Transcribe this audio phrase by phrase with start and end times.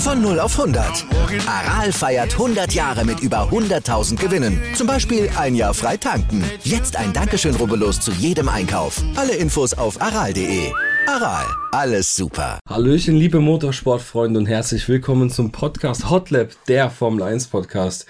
[0.00, 1.04] Von 0 auf 100.
[1.46, 4.58] Aral feiert 100 Jahre mit über 100.000 Gewinnen.
[4.74, 6.42] Zum Beispiel ein Jahr frei tanken.
[6.64, 9.02] Jetzt ein Dankeschön, rubbellos zu jedem Einkauf.
[9.14, 10.72] Alle Infos auf aral.de.
[11.06, 12.60] Aral, alles super.
[12.66, 18.06] Hallöchen, liebe Motorsportfreunde und herzlich willkommen zum Podcast Hotlap, der Formel 1 Podcast.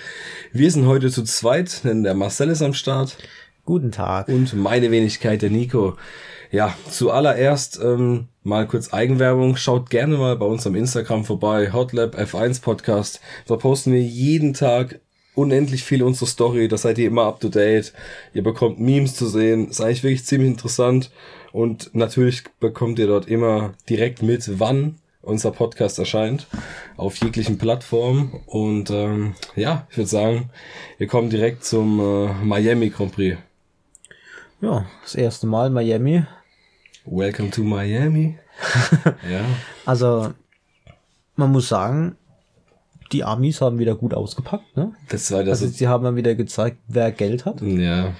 [0.52, 3.16] Wir sind heute zu zweit, denn der Marcel ist am Start.
[3.64, 4.28] Guten Tag.
[4.28, 5.96] Und meine Wenigkeit, der Nico.
[6.52, 9.56] Ja, zuallererst ähm, mal kurz Eigenwerbung.
[9.56, 13.20] Schaut gerne mal bei uns am Instagram vorbei, Hotlab F1 Podcast.
[13.46, 15.00] Da posten wir jeden Tag
[15.34, 16.68] unendlich viel unsere Story.
[16.68, 17.92] Da seid ihr immer up to date.
[18.34, 19.68] Ihr bekommt Memes zu sehen.
[19.68, 21.10] Ist eigentlich wirklich ziemlich interessant.
[21.52, 26.46] Und natürlich bekommt ihr dort immer direkt mit, wann unser Podcast erscheint
[26.96, 28.40] auf jeglichen Plattformen.
[28.46, 30.50] Und ähm, ja, ich würde sagen,
[30.98, 33.38] wir kommen direkt zum äh, Miami Grand Prix.
[34.60, 36.24] Ja, das erste Mal Miami.
[37.10, 38.38] Welcome to Miami.
[39.28, 39.44] ja.
[39.84, 40.32] Also,
[41.34, 42.16] man muss sagen,
[43.10, 44.92] die Amis haben wieder gut ausgepackt, ne?
[45.08, 45.60] Das war das.
[45.60, 47.60] Also, sie haben dann wieder gezeigt, wer Geld hat.
[47.62, 48.14] Ja.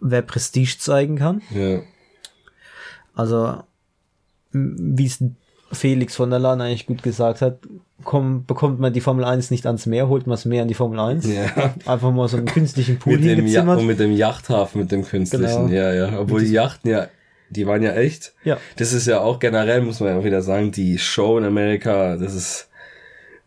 [0.00, 1.42] Wer Prestige zeigen kann.
[1.50, 1.80] Ja.
[3.14, 3.64] Also,
[4.52, 5.22] wie es
[5.72, 7.58] Felix von der Leyen eigentlich gut gesagt hat,
[8.04, 10.74] komm, bekommt man die Formel 1 nicht ans Meer, holt man es mehr an die
[10.74, 11.26] Formel 1.
[11.26, 11.46] Ja.
[11.86, 15.04] Einfach mal so einen künstlichen Pool mit dem, ja und mit dem Yachthafen, mit dem
[15.04, 15.74] künstlichen, Genau.
[15.74, 16.20] ja, ja.
[16.20, 17.08] Obwohl die Yachten ja,
[17.56, 18.34] die waren ja echt.
[18.44, 18.58] Ja.
[18.76, 22.16] Das ist ja auch generell, muss man ja auch wieder sagen, die Show in Amerika,
[22.16, 22.68] das ist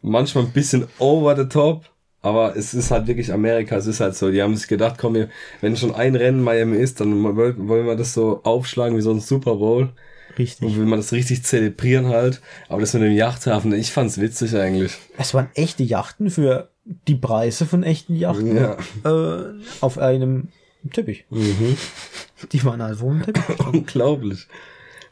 [0.02, 1.86] manchmal ein bisschen over the top,
[2.22, 4.32] aber es ist halt wirklich Amerika, es ist halt so.
[4.32, 5.28] Die haben sich gedacht, komm,
[5.62, 9.12] wenn schon ein Rennen Miami ist, dann wollen wollen wir das so aufschlagen wie so
[9.12, 9.90] ein Super Bowl.
[10.38, 10.68] Richtig.
[10.68, 12.42] Und will man das richtig zelebrieren halt.
[12.70, 14.94] Aber das mit dem Yachthafen, ich fand's witzig eigentlich.
[15.18, 16.70] Es waren echte Yachten für
[17.08, 18.78] die Preise von echten Yachten Ja.
[19.04, 20.50] äh, auf einem
[20.92, 21.26] Teppich.
[22.52, 23.60] Die waren halt auf einem Teppich.
[23.74, 24.48] Unglaublich.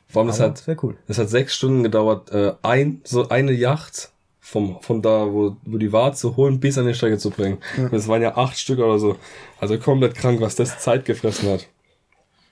[0.08, 0.96] Vor allem, das Aber hat, sehr cool.
[1.08, 5.78] das hat sechs Stunden gedauert, äh, ein, so eine Yacht vom, von da, wo, wo
[5.78, 7.58] die war, zu holen, bis an die Strecke zu bringen.
[7.78, 9.18] Und Das waren ja acht Stück oder so.
[9.60, 11.68] Also komplett krank, was das Zeit gefressen hat.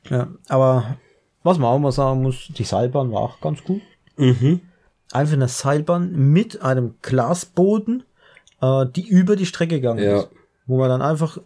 [0.09, 0.97] Ja, aber
[1.43, 3.81] was man auch mal sagen muss, die Seilbahn war auch ganz gut.
[4.17, 4.61] Mhm.
[5.11, 8.03] Einfach eine Seilbahn mit einem Glasboden,
[8.61, 10.21] äh, die über die Strecke gegangen Ja.
[10.21, 10.29] ist.
[10.65, 11.37] Wo man dann einfach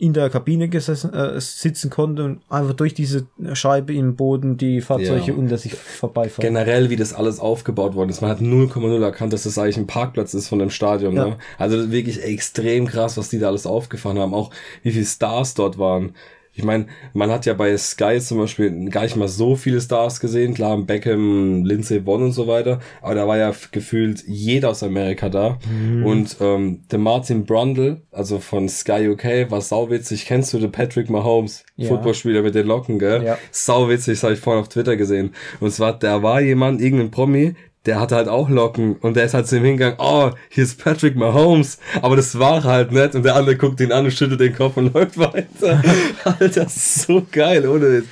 [0.00, 4.80] in der Kabine gesessen, äh, sitzen konnte und einfach durch diese Scheibe im Boden die
[4.80, 5.34] Fahrzeuge Ja.
[5.34, 6.40] unter sich vorbeifahren.
[6.42, 8.20] Generell, wie das alles aufgebaut worden ist.
[8.20, 11.16] Man hat 0,0 erkannt, dass das eigentlich ein Parkplatz ist von dem Stadion.
[11.16, 11.26] Ja.
[11.26, 11.36] Ne?
[11.58, 14.34] Also wirklich extrem krass, was die da alles aufgefahren haben.
[14.34, 14.50] Auch
[14.84, 16.14] wie viele Stars dort waren.
[16.58, 20.18] Ich meine, man hat ja bei Sky zum Beispiel gar nicht mal so viele Stars
[20.18, 20.54] gesehen.
[20.54, 22.80] Klar, Beckham, Lindsay Vonn und so weiter.
[23.00, 25.58] Aber da war ja gefühlt jeder aus Amerika da.
[25.70, 26.04] Mhm.
[26.04, 30.26] Und ähm, der Martin Brundle, also von Sky UK, war sauwitzig.
[30.26, 31.64] Kennst du den Patrick Mahomes?
[31.76, 31.86] Ja.
[31.90, 33.22] Footballspieler mit den Locken, gell?
[33.22, 33.38] Ja.
[33.52, 35.34] Sauwitzig, das habe ich vorhin auf Twitter gesehen.
[35.60, 37.54] Und zwar, da war jemand, irgendein Promi,
[37.86, 40.82] der hatte halt auch Locken und der ist halt zu ihm hingegangen, oh, hier ist
[40.82, 41.78] Patrick Mahomes.
[42.02, 44.76] Aber das war halt nicht und der andere guckt ihn an und schüttelt den Kopf
[44.76, 45.82] und läuft weiter.
[46.24, 48.02] Alter, das ist so geil, ohne.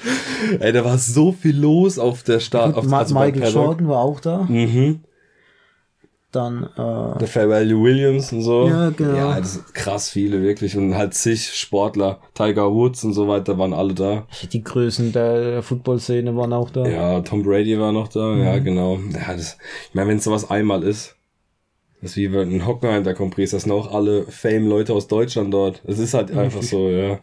[0.60, 2.76] Ey, da war so viel los auf der Start.
[2.76, 3.52] Auf, also Michael.
[3.52, 4.46] Jordan war auch da.
[4.48, 5.00] Mhm.
[6.32, 8.66] Dann äh, Der Pharrell Williams und so.
[8.68, 9.14] Ja, genau.
[9.16, 10.76] Ja, das sind krass viele, wirklich.
[10.76, 12.18] Und halt zig Sportler.
[12.34, 14.26] Tiger Woods und so weiter waren alle da.
[14.52, 16.86] die Größen der Football-Szene waren auch da.
[16.86, 18.42] Ja, Tom Brady war noch da, Mhm.
[18.44, 18.98] ja, genau.
[19.14, 19.56] Ja, das,
[19.88, 21.16] ich meine, wenn sowas einmal ist,
[22.02, 25.80] das ist wie in Hockenheim der Prix, das sind auch alle Fame-Leute aus Deutschland dort.
[25.86, 27.20] Es ist halt einfach so, ja.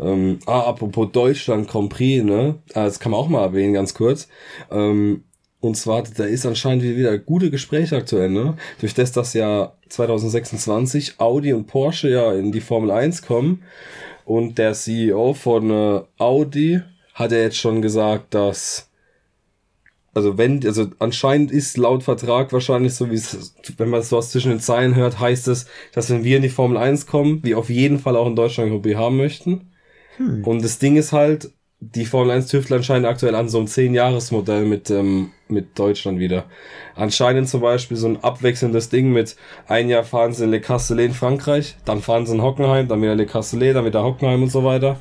[0.00, 2.56] Ähm, ah, apropos Deutschland Grand Prix, ne?
[2.74, 4.28] Ah, Das kann man auch mal erwähnen, ganz kurz.
[4.70, 5.24] Ähm,
[5.62, 8.56] und zwar, da ist anscheinend wieder gute Gespräche aktuell, ne?
[8.80, 13.62] Durch das, dass ja 2026 Audi und Porsche ja in die Formel 1 kommen
[14.24, 16.82] und der CEO von äh, Audi
[17.14, 18.90] hat ja jetzt schon gesagt, dass
[20.14, 24.50] also wenn, also anscheinend ist laut Vertrag wahrscheinlich so, wie es, wenn man sowas zwischen
[24.50, 27.70] den Zeilen hört, heißt es, dass wenn wir in die Formel 1 kommen, wir auf
[27.70, 29.70] jeden Fall auch in Deutschland Grand Prix haben möchten.
[30.44, 34.66] Und das Ding ist halt, die Formel 1 tüftelt anscheinend aktuell an so einem 10-Jahres-Modell
[34.66, 36.44] mit, ähm, mit Deutschland wieder.
[36.94, 39.36] Anscheinend zum Beispiel so ein abwechselndes Ding mit
[39.68, 43.00] ein Jahr fahren sie in Le Castellet in Frankreich, dann fahren sie in Hockenheim, dann
[43.00, 44.98] wieder Le Castellet, dann wieder Hockenheim und so weiter.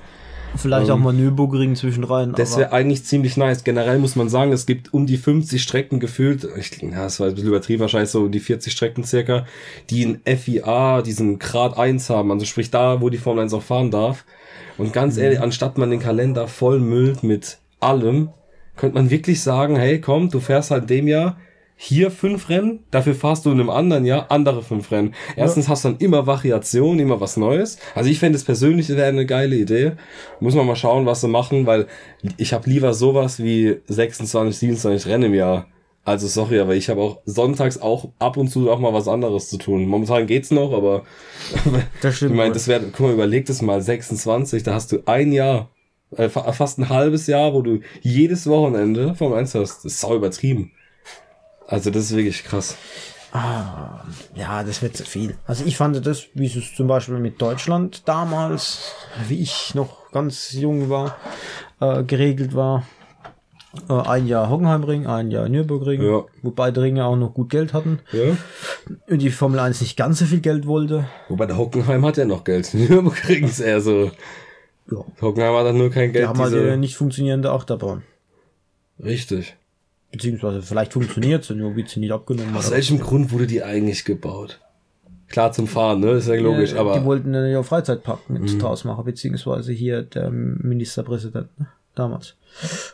[0.55, 2.33] Vielleicht ähm, auch mal Nürburgring zwischenrein.
[2.33, 3.63] Das wäre eigentlich ziemlich nice.
[3.63, 7.27] Generell muss man sagen, es gibt um die 50 Strecken gefühlt, ich, ja, das war
[7.27, 9.45] ein bisschen übertrieben, wahrscheinlich so die 40 Strecken circa,
[9.89, 12.31] die in FIA diesen Grad 1 haben.
[12.31, 14.25] Also sprich da, wo die Formel 1 auch fahren darf.
[14.77, 15.23] Und ganz mhm.
[15.23, 18.29] ehrlich, anstatt man den Kalender voll müllt mit allem,
[18.81, 21.37] könnte man wirklich sagen, hey, komm, du fährst halt in dem Jahr
[21.75, 25.13] hier fünf Rennen, dafür fahrst du in einem anderen Jahr andere fünf Rennen.
[25.35, 25.69] Erstens ja.
[25.69, 27.77] hast du dann immer Variation, immer was Neues.
[27.93, 29.91] Also ich fände es persönlich wäre eine geile Idee.
[30.39, 31.85] Muss man mal schauen, was sie machen, weil
[32.37, 35.67] ich habe lieber sowas wie 26, 27 Rennen im Jahr.
[36.03, 39.47] Also sorry, aber ich habe auch sonntags auch ab und zu auch mal was anderes
[39.49, 39.85] zu tun.
[39.85, 41.03] Momentan geht's noch, aber
[42.01, 45.03] das stimmt, ich meine, das wäre, guck mal, überleg das mal, 26, da hast du
[45.05, 45.69] ein Jahr,
[46.17, 49.85] äh, fast ein halbes Jahr, wo du jedes Wochenende vom Eins hast.
[49.85, 50.71] Das ist sau übertrieben.
[51.67, 52.75] Also das ist wirklich krass.
[53.33, 54.03] Ah,
[54.35, 55.37] ja, das wird zu viel.
[55.47, 58.93] Also ich fand das, wie es zum Beispiel mit Deutschland damals,
[59.29, 61.15] wie ich noch ganz jung war,
[61.79, 62.83] äh, geregelt war.
[63.89, 66.25] Äh, ein Jahr Hockenheimring, ein Jahr Nürburgring, ja.
[66.41, 67.99] wo beide Ringe auch noch gut Geld hatten.
[68.11, 68.35] Ja.
[69.07, 71.05] Und die Formel 1 nicht ganz so viel Geld wollte.
[71.29, 72.73] Wobei der Hockenheim hat ja noch Geld.
[72.73, 74.11] Nürburgring ist eher so.
[74.91, 75.05] Ja.
[75.21, 76.25] Hockenheim hat dann nur kein Geld.
[76.25, 78.03] Die haben halt eine nicht funktionierende Achterbahn.
[79.03, 79.55] Richtig.
[80.11, 82.55] Beziehungsweise vielleicht funktioniert sie, nur wird sie nicht abgenommen.
[82.55, 84.59] Aus welchem Grund wurde die eigentlich gebaut?
[85.29, 86.11] Klar zum Fahren, ne?
[86.11, 86.99] Ist ja logisch, ja, aber.
[86.99, 88.59] Die wollten ja Freizeitpark mit mhm.
[88.59, 91.67] draus machen, beziehungsweise hier der Ministerpräsident, ne?
[91.95, 92.35] Damals.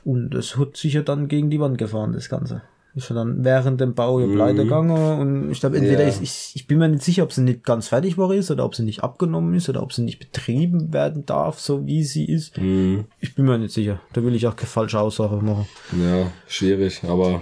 [0.06, 2.62] Und es hat sich ja dann gegen die Wand gefahren, das Ganze
[2.98, 4.64] ist ja dann während dem Bau ja pleite mhm.
[4.64, 6.10] gegangen und ich glaube entweder ja.
[6.10, 8.66] ist, ich, ich bin mir nicht sicher, ob sie nicht ganz fertig war ist oder
[8.66, 12.26] ob sie nicht abgenommen ist oder ob sie nicht betrieben werden darf, so wie sie
[12.26, 12.58] ist.
[12.58, 13.06] Mhm.
[13.20, 14.02] Ich bin mir nicht sicher.
[14.14, 15.68] Da will ich auch keine falsche Aussage machen.
[15.92, 17.42] Ja, schwierig, aber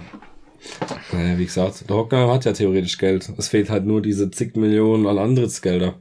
[1.12, 3.30] naja, wie gesagt, der Hocker hat ja theoretisch Geld.
[3.36, 5.94] Es fehlt halt nur diese zig Millionen an Antrittsgelder.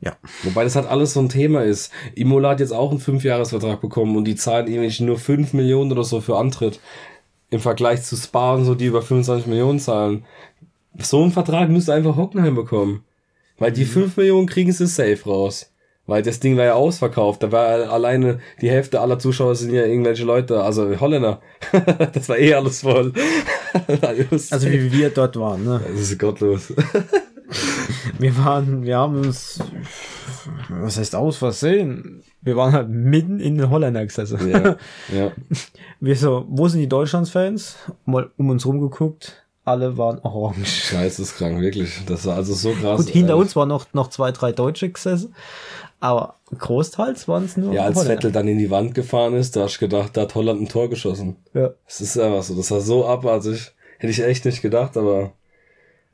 [0.00, 0.16] Ja.
[0.42, 1.92] Wobei das halt alles so ein Thema ist.
[2.16, 6.02] Imola hat jetzt auch einen Fünfjahresvertrag bekommen und die zahlen irgendwie nur fünf Millionen oder
[6.02, 6.80] so für Antritt
[7.52, 10.24] im Vergleich zu Spa und so, die über 25 Millionen zahlen.
[10.98, 13.04] So einen Vertrag müsste einfach Hockenheim bekommen.
[13.58, 14.22] Weil die 5 mhm.
[14.22, 15.70] Millionen kriegen sie safe raus.
[16.06, 17.42] Weil das Ding war ja ausverkauft.
[17.42, 21.42] Da war alleine die Hälfte aller Zuschauer sind ja irgendwelche Leute, also Holländer.
[22.12, 23.12] das war eh alles voll.
[24.50, 25.80] also wie wir dort waren, ne?
[25.86, 26.72] Das ist gottlos.
[28.18, 29.60] wir waren, wir haben uns,
[30.70, 32.24] was heißt aus Versehen?
[32.42, 34.50] Wir waren halt mitten in den Holländer gesessen.
[34.50, 34.76] Ja,
[35.14, 35.32] ja.
[36.00, 37.76] Wir so, wo sind die Deutschlandsfans?
[38.04, 39.44] Mal um uns rumgeguckt.
[39.64, 40.66] Alle waren orange.
[40.66, 42.00] Scheiße, ist krank, wirklich.
[42.06, 43.04] Das war also so krass.
[43.04, 45.36] Gut, hinter uns waren noch, noch zwei, drei Deutsche gesessen.
[46.00, 47.72] Aber großteils waren es nur.
[47.72, 48.16] Ja, als Holländer.
[48.16, 50.68] Vettel dann in die Wand gefahren ist, da hast du gedacht, da hat Holland ein
[50.68, 51.36] Tor geschossen.
[51.54, 51.70] Ja.
[51.86, 52.56] Das ist einfach so.
[52.56, 53.70] Das war so abartig.
[53.98, 55.32] Hätte ich echt nicht gedacht, aber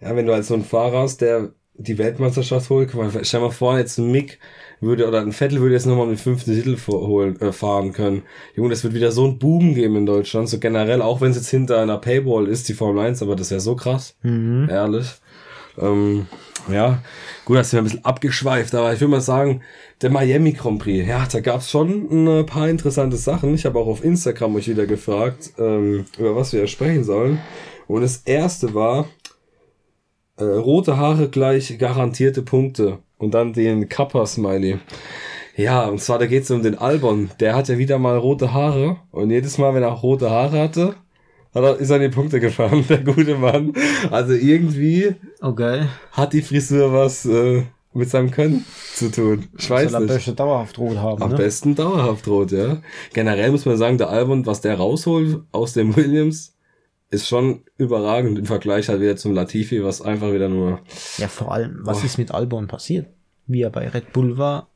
[0.02, 2.90] ja, wenn du als so ein Fahrer hast, der die Weltmeisterschaft holt,
[3.22, 4.38] stell mal vor, jetzt ein Mick
[4.80, 8.22] würde, oder ein Vettel würde jetzt nochmal mit fünften Titel holen, äh, fahren können.
[8.56, 11.36] Junge, das wird wieder so ein Boom geben in Deutschland, so generell, auch wenn es
[11.36, 14.16] jetzt hinter einer Paywall ist, die Formel 1, aber das wäre so krass.
[14.22, 14.68] Mhm.
[14.68, 15.06] Ehrlich.
[15.80, 16.26] Ähm,
[16.68, 17.00] ja,
[17.44, 19.62] gut, das wir ein bisschen abgeschweift, aber ich würde mal sagen,
[20.02, 23.54] der Miami Grand Prix, ja, da gab's schon ein paar interessante Sachen.
[23.54, 27.38] Ich habe auch auf Instagram euch wieder gefragt, ähm, über was wir sprechen sollen.
[27.86, 29.08] Und das erste war,
[30.38, 34.78] äh, rote Haare gleich garantierte Punkte und dann den Kappa-Smiley.
[35.56, 37.30] Ja, und zwar da geht's um den Albon.
[37.40, 40.60] Der hat ja wieder mal rote Haare und jedes Mal, wenn er auch rote Haare
[40.60, 40.94] hatte,
[41.54, 43.72] hat er, ist er in die Punkte gefahren, der gute Mann.
[44.10, 45.86] Also irgendwie okay.
[46.12, 49.48] hat die Frisur was äh, mit seinem Können zu tun.
[49.58, 50.10] Ich weiß Soll nicht.
[50.10, 51.22] Am besten dauerhaft rot haben.
[51.22, 51.36] Am ne?
[51.36, 52.78] besten dauerhaft rot, ja.
[53.12, 56.54] Generell muss man sagen, der Albon, was der rausholt aus dem Williams,
[57.10, 60.80] ist schon überragend im Vergleich halt wieder zum Latifi, was einfach wieder nur.
[61.16, 62.06] Ja, vor allem, was boah.
[62.06, 63.06] ist mit Albon passiert?
[63.46, 64.68] Wie er bei Red Bull war,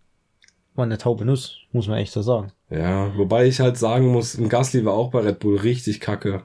[0.75, 2.53] war eine taube Nuss, muss man echt so sagen.
[2.71, 6.43] Ja, wobei ich halt sagen muss, ein Gasly war auch bei Red Bull richtig kacke.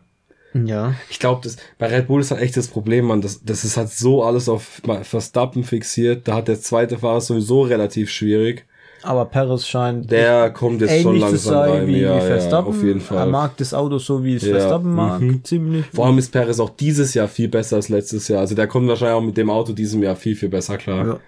[0.53, 0.95] Ja.
[1.09, 3.77] Ich glaube, das bei Red Bull ist halt echt das Problem, man, das, das ist
[3.77, 6.27] halt so alles auf Verstappen fixiert.
[6.27, 8.65] Da hat der zweite Fahrer sowieso relativ schwierig.
[9.03, 11.87] Aber Paris scheint der kommt jetzt schon langsam rein.
[11.87, 12.71] Wie, ja, Verstappen.
[12.71, 13.17] Ja, auf jeden Fall.
[13.17, 14.57] Er mag das Auto so, wie es ja.
[14.57, 15.43] Verstappen mag, mhm.
[15.43, 15.85] ziemlich.
[15.93, 18.41] Vor allem ist Paris auch dieses Jahr viel besser als letztes Jahr.
[18.41, 21.07] Also der kommt wahrscheinlich auch mit dem Auto diesem Jahr viel, viel besser klar.
[21.07, 21.19] Ja.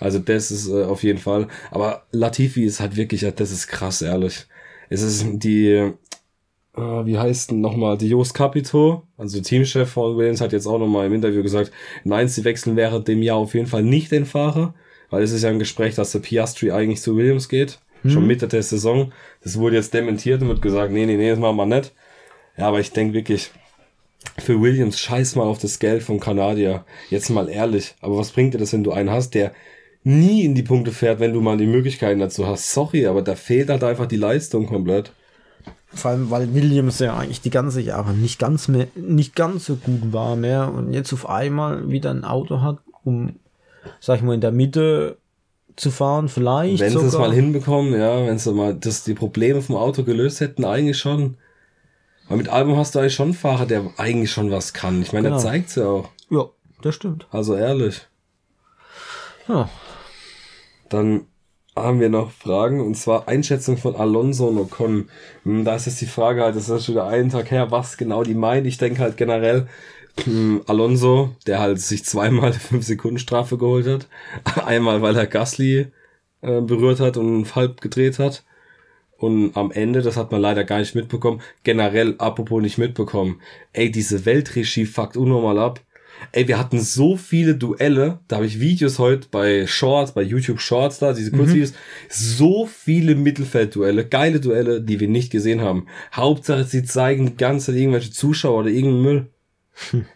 [0.00, 1.46] Also das ist äh, auf jeden Fall.
[1.70, 4.46] Aber Latifi ist halt wirklich, das ist krass, ehrlich.
[4.90, 5.92] Es ist die, äh,
[6.76, 11.06] wie heißt denn nochmal, die Jos Capito, also Teamchef von Williams, hat jetzt auch nochmal
[11.06, 11.70] im Interview gesagt,
[12.04, 14.74] nein, sie wechseln während dem Jahr auf jeden Fall nicht den Fahrer
[15.12, 18.10] weil es ist ja ein Gespräch, dass der Piastri eigentlich zu Williams geht, hm.
[18.10, 19.12] schon Mitte der Saison.
[19.44, 21.92] Das wurde jetzt dementiert und wird gesagt, nee, nee, nee, das machen wir nicht.
[22.56, 23.50] Ja, aber ich denke wirklich,
[24.38, 26.86] für Williams scheiß mal auf das Geld vom Kanadier.
[27.10, 27.94] Jetzt mal ehrlich.
[28.00, 29.52] Aber was bringt dir das, wenn du einen hast, der
[30.02, 32.72] nie in die Punkte fährt, wenn du mal die Möglichkeiten dazu hast.
[32.72, 35.12] Sorry, aber da fehlt halt einfach die Leistung komplett.
[35.92, 39.76] Vor allem, weil Williams ja eigentlich die ganze Jahre nicht ganz mehr, nicht ganz so
[39.76, 43.34] gut war mehr und jetzt auf einmal wieder ein Auto hat, um,
[44.00, 45.18] sag ich mal, in der Mitte
[45.76, 46.80] zu fahren, vielleicht.
[46.80, 47.08] Wenn sie sogar.
[47.08, 50.98] es mal hinbekommen, ja, wenn sie mal das, die Probleme vom Auto gelöst hätten, eigentlich
[50.98, 51.36] schon.
[52.26, 55.02] Aber mit Album hast du eigentlich schon einen Fahrer, der eigentlich schon was kann.
[55.02, 55.40] Ich meine, Genau.
[55.40, 56.08] der zeigt's ja auch.
[56.30, 56.46] Ja,
[56.82, 57.26] das stimmt.
[57.30, 58.06] Also ehrlich.
[59.48, 59.68] Ja.
[60.88, 61.26] Dann
[61.74, 65.08] haben wir noch Fragen und zwar Einschätzung von Alonso und Ocon.
[65.44, 67.96] Hm, Da ist jetzt die Frage halt, das ist schon wieder einen Tag her, was
[67.96, 68.66] genau die meinen.
[68.66, 69.68] Ich denke halt generell,
[70.66, 74.08] Alonso, der halt sich zweimal die 5 Sekunden Strafe geholt hat.
[74.64, 75.86] Einmal, weil er Gasly
[76.42, 78.44] äh, berührt hat und halb gedreht hat.
[79.16, 83.40] Und am Ende, das hat man leider gar nicht mitbekommen, generell, apropos nicht mitbekommen,
[83.72, 85.80] ey, diese Weltregie fuckt unnormal ab.
[86.32, 90.60] Ey, wir hatten so viele Duelle, da habe ich Videos heute bei Shorts, bei YouTube
[90.60, 91.72] Shorts da, diese Kurzvideos,
[92.08, 95.86] so viele Mittelfeldduelle, geile Duelle, die wir nicht gesehen haben.
[96.12, 99.26] Hauptsache, sie zeigen die ganze Zeit irgendwelche Zuschauer oder irgendeinen Müll.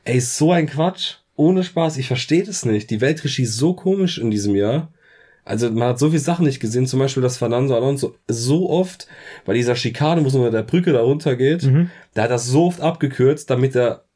[0.05, 1.17] Ey, so ein Quatsch.
[1.35, 2.91] Ohne Spaß, ich verstehe das nicht.
[2.91, 4.93] Die Weltregie ist so komisch in diesem Jahr.
[5.45, 9.07] Also man hat so viele Sachen nicht gesehen, zum Beispiel, dass Fernando Alonso so oft
[9.45, 11.71] bei dieser Schikane, wo es unter der Brücke da runtergeht,
[12.15, 14.07] da hat er so oft abgekürzt, damit er,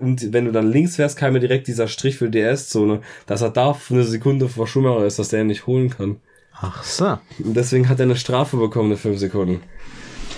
[0.00, 3.42] und wenn du dann links fährst, kam mir direkt dieser Strich für die DS-Zone, dass
[3.42, 6.20] er da für eine Sekunde vor Schumacher ist, dass der ihn nicht holen kann.
[6.52, 7.18] Ach so.
[7.42, 9.62] Und deswegen hat er eine Strafe bekommen, eine 5 Sekunden.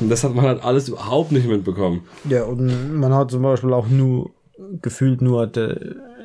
[0.00, 2.02] Und das hat man halt alles überhaupt nicht mitbekommen.
[2.28, 4.30] Ja, und man hat zum Beispiel auch nur
[4.82, 5.76] gefühlt nur der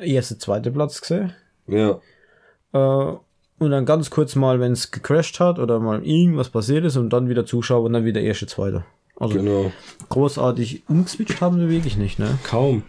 [0.02, 1.32] erste, zweite Platz gesehen.
[1.66, 2.00] Ja.
[2.72, 3.16] Äh,
[3.58, 7.10] und dann ganz kurz mal, wenn es gecrashed hat oder mal irgendwas passiert ist und
[7.12, 8.84] dann wieder Zuschauer und dann wieder erste, zweite.
[9.16, 9.70] Also Genau.
[10.08, 12.38] großartig umgeswitcht haben sie wirklich nicht, ne?
[12.42, 12.82] Kaum.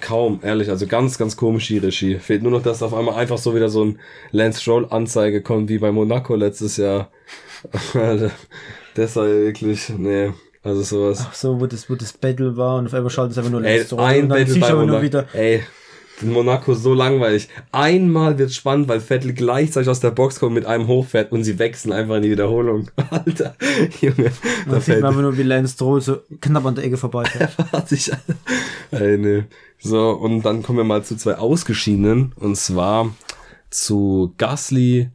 [0.00, 0.70] Kaum, ehrlich.
[0.70, 2.16] Also ganz, ganz komisch die Regie.
[2.18, 3.98] Fehlt nur noch, dass auf einmal einfach so wieder so ein
[4.32, 7.10] Lance Stroll-Anzeige kommt, wie bei Monaco letztes Jahr.
[8.98, 10.32] Das war ja wirklich, nee,
[10.64, 11.24] also sowas.
[11.30, 13.60] Ach so, wo das, wo das Battle war und auf einmal schaltet es einfach nur
[13.60, 15.26] Lance Stroll ein und dann Battle bei aber nur wieder.
[15.34, 15.62] Ey,
[16.20, 17.48] Monaco so langweilig.
[17.70, 21.60] Einmal wird spannend, weil Vettel gleichzeitig aus der Box kommt mit einem hochfährt und sie
[21.60, 22.90] wechseln einfach in die Wiederholung.
[23.10, 23.54] Alter,
[24.00, 24.32] Junge,
[24.66, 26.98] da Man sieht man einfach nur, wie Lance Stroll so knapp an der Ecke
[27.72, 28.10] hat sich.
[28.90, 29.44] Ey, nee.
[29.78, 32.32] So, und dann kommen wir mal zu zwei Ausgeschiedenen.
[32.34, 33.14] Und zwar
[33.70, 35.10] zu Gasly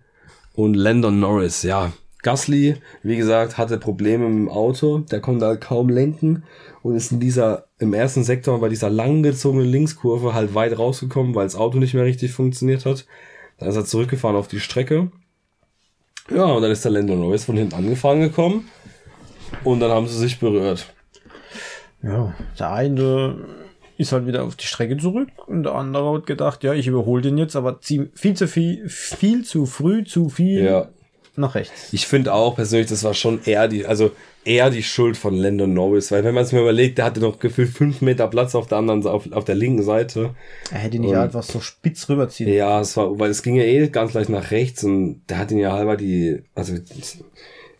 [0.53, 1.63] und Landon Norris.
[1.63, 1.91] Ja,
[2.23, 4.99] Gasly, wie gesagt, hatte Probleme mit dem Auto.
[4.99, 6.43] Der konnte halt kaum lenken
[6.81, 11.45] und ist in dieser, im ersten Sektor bei dieser langgezogenen Linkskurve halt weit rausgekommen, weil
[11.45, 13.05] das Auto nicht mehr richtig funktioniert hat.
[13.59, 15.11] Dann ist er zurückgefahren auf die Strecke.
[16.33, 18.69] Ja, und dann ist der Landon Norris von hinten angefahren gekommen.
[19.63, 20.93] Und dann haben sie sich berührt.
[22.01, 23.37] Ja, der eine
[23.97, 27.21] ist halt wieder auf die Strecke zurück und der andere hat gedacht, ja, ich überhole
[27.21, 30.89] den jetzt, aber viel zu viel, viel zu früh, zu viel Ja.
[31.35, 31.89] Nach rechts.
[31.91, 34.11] Ich finde auch persönlich, das war schon eher die, also
[34.45, 37.39] eher die Schuld von Landon Norris, weil wenn man es mir überlegt, der hatte noch
[37.39, 40.35] gefühlt fünf Meter Platz auf der anderen, auf, auf der linken Seite.
[40.71, 42.51] Er hätte nicht Und- einfach so spitz rüberziehen.
[42.53, 45.51] Ja, es war, weil es ging ja eh ganz leicht nach rechts und der hat
[45.51, 46.73] ihn ja halber die, also,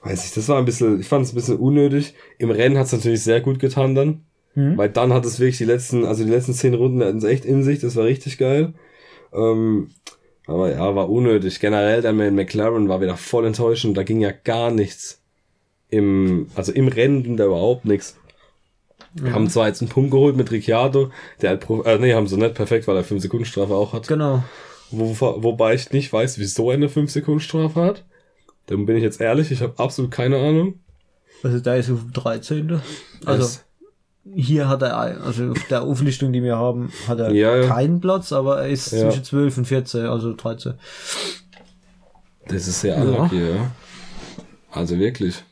[0.03, 2.13] weiß ich, das war ein bisschen, ich fand es ein bisschen unnötig.
[2.37, 4.23] Im Rennen hat es natürlich sehr gut getan dann,
[4.55, 7.43] weil dann hat es wirklich die letzten, also die letzten zehn Runden hatten es echt
[7.45, 8.73] in sich, das war richtig geil.
[9.33, 9.89] Ähm,
[10.45, 11.59] aber ja, war unnötig.
[11.59, 15.21] Generell der mit McLaren war wieder voll enttäuschend, da ging ja gar nichts.
[15.89, 18.17] Im, also im Rennen ging da überhaupt nichts.
[19.31, 22.55] Haben zwar jetzt einen Punkt geholt mit Ricciardo, der halt, äh, nee, haben sie nicht
[22.55, 24.07] perfekt, weil er 5 Sekunden Strafe auch hat.
[24.07, 24.43] Genau.
[24.89, 28.05] Wo, wobei ich nicht weiß, wieso er eine 5 Sekunden Strafe hat.
[28.65, 30.79] Dann bin ich jetzt ehrlich, ich habe absolut keine Ahnung.
[31.43, 32.81] Also da ist auf dem 13.
[33.25, 33.65] Also Es-
[34.25, 37.67] hier hat er, also auf der Auflistung, die wir haben, hat er Ja, ja.
[37.67, 39.09] keinen Platz, aber er ist Ja.
[39.09, 40.73] zwischen 12 und 14, also 13.
[42.47, 43.71] Das ist sehr unlucky, ja.
[44.71, 45.43] Also wirklich.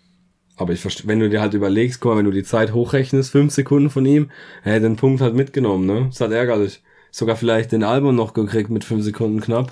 [0.57, 3.31] Aber ich verstehe, wenn du dir halt überlegst, guck mal, wenn du die Zeit hochrechnest,
[3.31, 4.29] 5 Sekunden von ihm,
[4.63, 6.07] er hätte den Punkt halt mitgenommen, ne?
[6.09, 6.81] Ist halt ärgerlich.
[7.11, 9.71] Sogar vielleicht den Albon noch gekriegt mit 5 Sekunden knapp.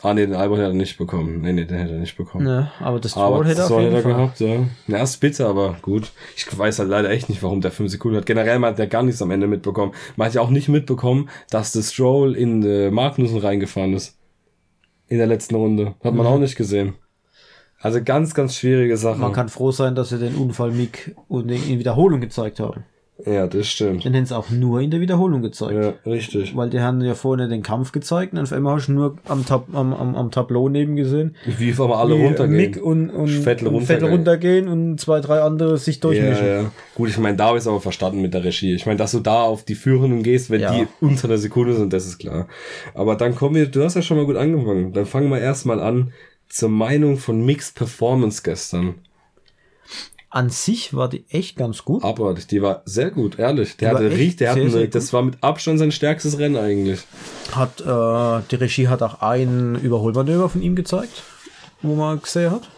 [0.00, 1.40] Ah, nee, den Albon hätte er nicht bekommen.
[1.40, 2.44] Nee, nee, den hätte er nicht bekommen.
[2.44, 4.12] Ne, aber das Aber Tor hätte er das auf soll jeden er Fall.
[4.14, 4.64] gehabt, ja.
[4.86, 6.12] Na, ist bitter, aber gut.
[6.36, 8.26] Ich weiß halt leider echt nicht, warum der 5 Sekunden hat.
[8.26, 9.92] Generell man hat der gar nichts am Ende mitbekommen.
[10.14, 14.16] Man hat ja auch nicht mitbekommen, dass der Stroll in äh, Magnussen reingefahren ist.
[15.08, 15.94] In der letzten Runde.
[16.04, 16.94] Hat man auch nicht gesehen.
[17.80, 19.18] Also ganz, ganz schwierige Sache.
[19.18, 22.84] Man kann froh sein, dass sie den Unfall Mick und in Wiederholung gezeigt haben.
[23.26, 24.04] Ja, das stimmt.
[24.04, 25.72] Den hätten sie auch nur in der Wiederholung gezeigt.
[25.74, 26.56] Ja, richtig.
[26.56, 29.44] Weil die haben ja vorne den Kampf gezeigt und auf einmal hast du nur am,
[29.44, 31.34] Tab am, am, am Tableau neben gesehen.
[31.58, 32.56] Wie auf einmal alle wie runtergehen.
[32.56, 33.86] Mick und, und, Vettel und runtergehen.
[34.00, 36.46] Vettel runtergehen und zwei, drei andere sich durchmischen.
[36.46, 36.72] Ja, ja.
[36.94, 38.74] Gut, ich meine, da habe ich aber verstanden mit der Regie.
[38.74, 40.72] Ich meine, dass du da auf die Führenden gehst, wenn Ja.
[40.72, 42.46] die unter einer Sekunde sind, das ist klar.
[42.94, 44.92] Aber dann kommen wir, du hast ja schon mal gut angefangen.
[44.92, 46.12] Dann fangen wir erstmal an
[46.48, 48.94] zur Meinung von Mixed Performance gestern.
[50.30, 52.04] An sich war die echt ganz gut.
[52.04, 53.76] Aber die war sehr gut, ehrlich.
[53.78, 56.56] Der Die hatte richtig, der sehr, hatte, sehr das war mit Abstand sein stärkstes Rennen
[56.56, 57.00] eigentlich.
[57.52, 61.22] Hat, äh, die Regie hat auch ein Überholmanöver von ihm gezeigt,
[61.80, 62.68] wo man gesehen hat.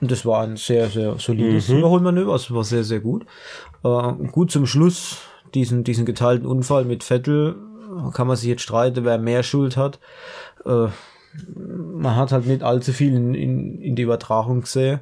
[0.00, 1.78] Und das war ein sehr, sehr solides Mhm.
[1.78, 3.26] Überholmanöver, also war sehr, sehr gut.
[3.84, 5.18] Äh, gut zum Schluss,
[5.54, 7.56] diesen, diesen geteilten Unfall mit Vettel,
[8.14, 9.98] kann man sich jetzt streiten, wer mehr Schuld hat.
[10.64, 10.86] Äh,
[11.64, 15.00] man hat halt nicht allzu viel in, in, in die Übertragung gesehen.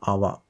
[0.00, 0.42] Aber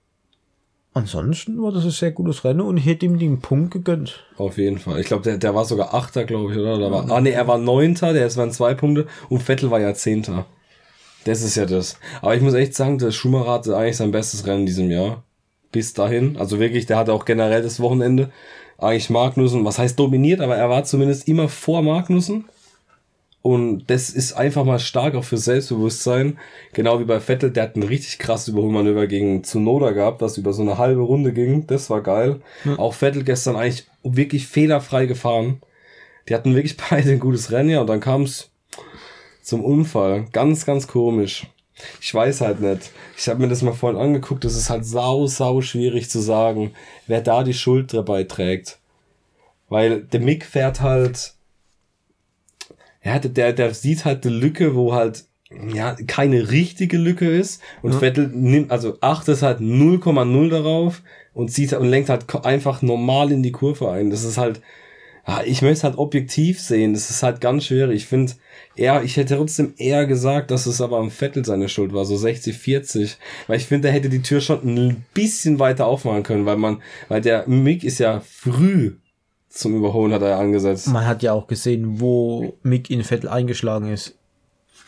[0.94, 4.24] ansonsten war das ein sehr gutes Rennen und ich hätte ihm den Punkt gegönnt.
[4.38, 5.00] Auf jeden Fall.
[5.00, 6.90] Ich glaube, der, der war sogar Achter, glaube ich, oder?
[6.90, 10.46] war, ah, nee, er war Neunter, der waren zwei Punkte und Vettel war ja Zehnter.
[11.24, 11.98] Das ist ja das.
[12.22, 15.24] Aber ich muss echt sagen, der Schumacher hatte eigentlich sein bestes Rennen in diesem Jahr.
[15.72, 16.36] Bis dahin.
[16.36, 18.30] Also wirklich, der hatte auch generell das Wochenende
[18.78, 22.44] eigentlich Magnussen, was heißt dominiert, aber er war zumindest immer vor Magnussen.
[23.44, 26.38] Und das ist einfach mal stark auch für Selbstbewusstsein.
[26.72, 30.54] Genau wie bei Vettel, der hat ein richtig krasses Überholmanöver gegen Tsunoda gehabt, das über
[30.54, 31.66] so eine halbe Runde ging.
[31.66, 32.40] Das war geil.
[32.78, 35.60] Auch Vettel gestern eigentlich wirklich fehlerfrei gefahren.
[36.26, 38.48] Die hatten wirklich beide ein gutes Rennen, ja, und dann kam es
[39.42, 40.24] zum Unfall.
[40.32, 41.46] Ganz, ganz komisch.
[42.00, 42.92] Ich weiß halt nicht.
[43.18, 44.44] Ich habe mir das mal vorhin angeguckt.
[44.44, 46.72] Das ist halt sau, sau schwierig zu sagen,
[47.06, 48.78] wer da die Schuld dabei trägt.
[49.68, 51.34] Weil der Mick fährt halt,
[53.04, 55.24] ja, der, der sieht halt eine Lücke, wo halt,
[55.72, 57.60] ja, keine richtige Lücke ist.
[57.82, 61.02] Und Vettel nimmt, also achtet halt 0,0 darauf
[61.34, 64.08] und zieht und lenkt halt einfach normal in die Kurve ein.
[64.08, 64.62] Das ist halt,
[65.26, 66.94] ja, ich möchte es halt objektiv sehen.
[66.94, 67.96] Das ist halt ganz schwierig.
[67.96, 68.32] Ich finde,
[68.74, 72.16] eher, ich hätte trotzdem eher gesagt, dass es aber am Vettel seine Schuld war, so
[72.16, 73.18] 60, 40.
[73.46, 76.82] Weil ich finde, er hätte die Tür schon ein bisschen weiter aufmachen können, weil man,
[77.08, 78.94] weil der Mick ist ja früh
[79.54, 80.88] zum Überholen hat er angesetzt.
[80.88, 84.16] Man hat ja auch gesehen, wo Mick in Vettel eingeschlagen ist.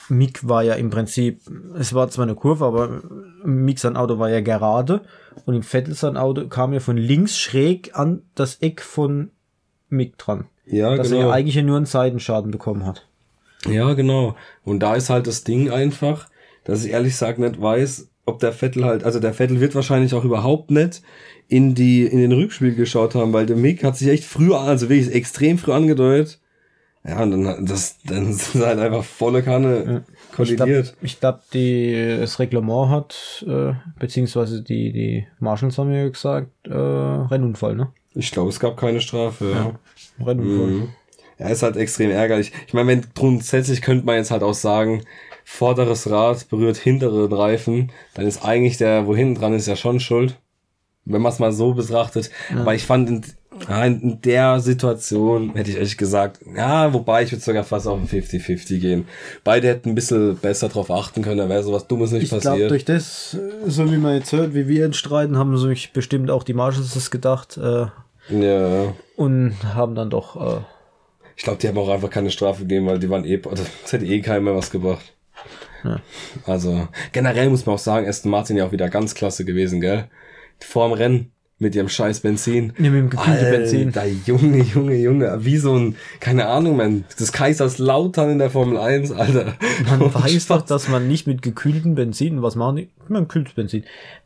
[0.08, 1.40] Mick war ja im Prinzip,
[1.78, 3.00] es war zwar eine Kurve, aber
[3.44, 5.02] Mick sein Auto war ja gerade
[5.44, 9.30] und im Vettel sein Auto kam ja von links schräg an das Eck von
[9.88, 10.46] Mick dran.
[10.66, 11.28] Ja, dass er genau.
[11.28, 13.06] ja eigentlich nur einen Seitenschaden bekommen hat.
[13.68, 14.36] Ja, genau.
[14.64, 16.28] Und da ist halt das Ding einfach,
[16.64, 20.12] dass ich ehrlich gesagt nicht weiß, ob der Vettel halt, also der Vettel wird wahrscheinlich
[20.12, 21.02] auch überhaupt nicht
[21.48, 24.88] in die, in den Rückspiel geschaut haben, weil der Mick hat sich echt früh, also
[24.88, 26.40] wirklich extrem früh angedeutet.
[27.08, 30.96] Ja, und dann, das, dann sind halt einfach volle Kanne kollidiert.
[31.00, 36.72] Ich glaube, glaub, das Reglement hat, äh, beziehungsweise die, die Marshals haben ja gesagt, äh,
[36.74, 37.92] Rennunfall, ne?
[38.14, 39.50] Ich glaube, es gab keine Strafe.
[39.50, 40.26] Ja.
[40.26, 40.66] Rennunfall.
[40.66, 40.88] Mhm.
[41.38, 42.52] Ja, ist halt extrem ärgerlich.
[42.66, 45.02] Ich meine, wenn grundsätzlich könnte man jetzt halt auch sagen,
[45.48, 50.00] vorderes Rad berührt hinteren Reifen, dann ist eigentlich der, wo hinten dran ist, ja schon
[50.00, 50.36] schuld.
[51.04, 52.30] Wenn man es mal so betrachtet.
[52.50, 53.22] Aber ich fand, in,
[53.68, 57.96] ja, in der Situation hätte ich echt gesagt, ja, wobei ich würde sogar fast auf
[58.00, 59.06] ein 50-50 gehen.
[59.44, 62.44] Beide hätten ein bisschen besser drauf achten können, dann wäre sowas Dummes nicht Ich glaube,
[62.44, 62.70] passiert.
[62.72, 66.42] durch das, so wie man jetzt hört, wie wir jetzt streiten, haben sich bestimmt auch
[66.42, 67.86] die Marshals das gedacht äh,
[68.30, 68.92] ja.
[69.14, 70.34] und haben dann doch.
[70.58, 70.60] Äh,
[71.36, 73.92] Ich glaube, die haben auch einfach keine Strafe gegeben, weil die waren eh, also, das
[73.92, 75.12] hätte eh keinem mehr was gebracht.
[75.84, 76.00] Ja.
[76.46, 80.08] Also, generell muss man auch sagen, Aston Martin ja auch wieder ganz klasse gewesen, gell?
[80.60, 82.74] Vorm Rennen mit ihrem scheiß Benzin.
[82.78, 83.86] Ja, mit dem gekühlten Benzin.
[83.88, 88.50] Alter, Junge, Junge, Junge, wie so ein, keine Ahnung, man, das Kaisers Lautern in der
[88.50, 89.54] Formel 1, Alter.
[89.88, 90.68] man Und weiß doch, Spaß.
[90.68, 92.88] dass man nicht mit gekühlten Benzin, was machen die?
[93.08, 93.84] Man kühlt Benzin.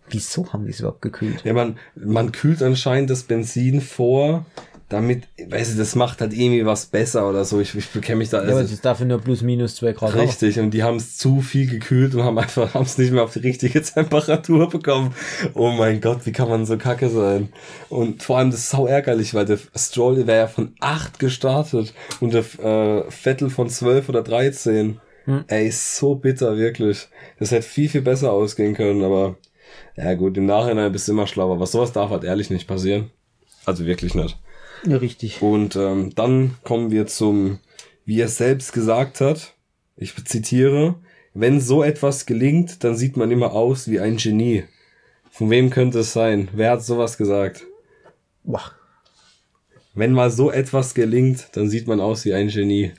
[0.09, 1.44] Wieso haben die es überhaupt gekühlt?
[1.44, 4.44] Ja, man, man kühlt anscheinend das Benzin vor,
[4.90, 7.61] damit, weißt du, das macht halt irgendwie was besser oder so.
[7.61, 8.38] Ich, ich bekenne mich da.
[8.38, 10.14] Ja, aber also- es ist dafür nur plus minus zwei Grad.
[10.14, 13.22] Richtig, und die haben es zu viel gekühlt und haben einfach haben es nicht mehr
[13.22, 15.14] auf die richtige Temperatur bekommen.
[15.55, 17.48] Oh mein Gott, wie kann man so kacke sein?
[17.88, 21.94] Und vor allem das ist sau ärgerlich, weil der Stroll wäre ja von 8 gestartet
[22.20, 25.00] und der äh, Vettel von 12 oder 13.
[25.46, 27.07] Ey, ist so bitter, wirklich.
[27.38, 29.37] Das hätte viel, viel besser ausgehen können, aber
[29.96, 31.61] ja gut, im Nachhinein bist du immer schlauer.
[31.61, 33.11] Was sowas darf halt ehrlich nicht passieren.
[33.64, 34.37] Also wirklich nicht.
[34.85, 35.43] Ja, richtig.
[35.43, 37.59] Und ähm, dann kommen wir zum,
[38.05, 39.55] wie er selbst gesagt hat,
[39.97, 40.97] ich zitiere,
[41.35, 44.64] wenn so etwas gelingt, dann sieht man immer aus wie ein Genie.
[45.31, 46.49] Von wem könnte es sein?
[46.53, 47.64] Wer hat sowas gesagt?
[48.43, 48.73] Boah.
[49.95, 52.93] Wenn mal so etwas gelingt, dann sieht man aus wie ein Genie.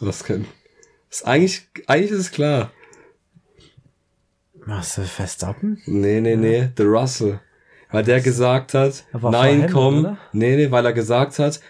[0.00, 0.46] Was kann?
[1.10, 2.72] Ist eigentlich, eigentlich ist es klar.
[4.66, 5.80] Was, äh, Verstappen?
[5.86, 7.40] Nee, nee, nee, The Russell.
[7.90, 10.18] Weil der gesagt hat, nein, komm, oder?
[10.32, 11.60] nee, nee, weil er gesagt hat,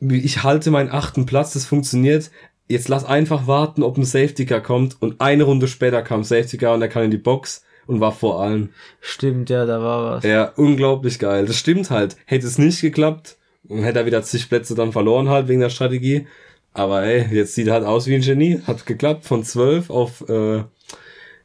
[0.00, 2.30] ich halte meinen achten Platz, das funktioniert.
[2.66, 5.00] Jetzt lass einfach warten, ob ein Safety Car kommt.
[5.00, 8.12] Und eine Runde später kam Safety Car und er kam in die Box und war
[8.12, 8.70] vor allen.
[9.00, 10.24] Stimmt, ja, da war was.
[10.24, 11.46] Ja, unglaublich geil.
[11.46, 12.16] Das stimmt halt.
[12.24, 13.36] Hätte es nicht geklappt,
[13.68, 16.26] hätte er wieder zig Plätze dann verloren halt wegen der Strategie.
[16.72, 18.60] Aber ey, jetzt sieht er halt aus wie ein Genie.
[18.66, 20.64] Hat geklappt, von 12 auf äh,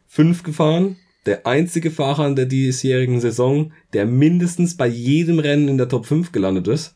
[0.08, 0.98] 5 gefahren.
[1.26, 6.06] Der einzige Fahrer in der diesjährigen Saison, der mindestens bei jedem Rennen in der Top
[6.06, 6.96] 5 gelandet ist.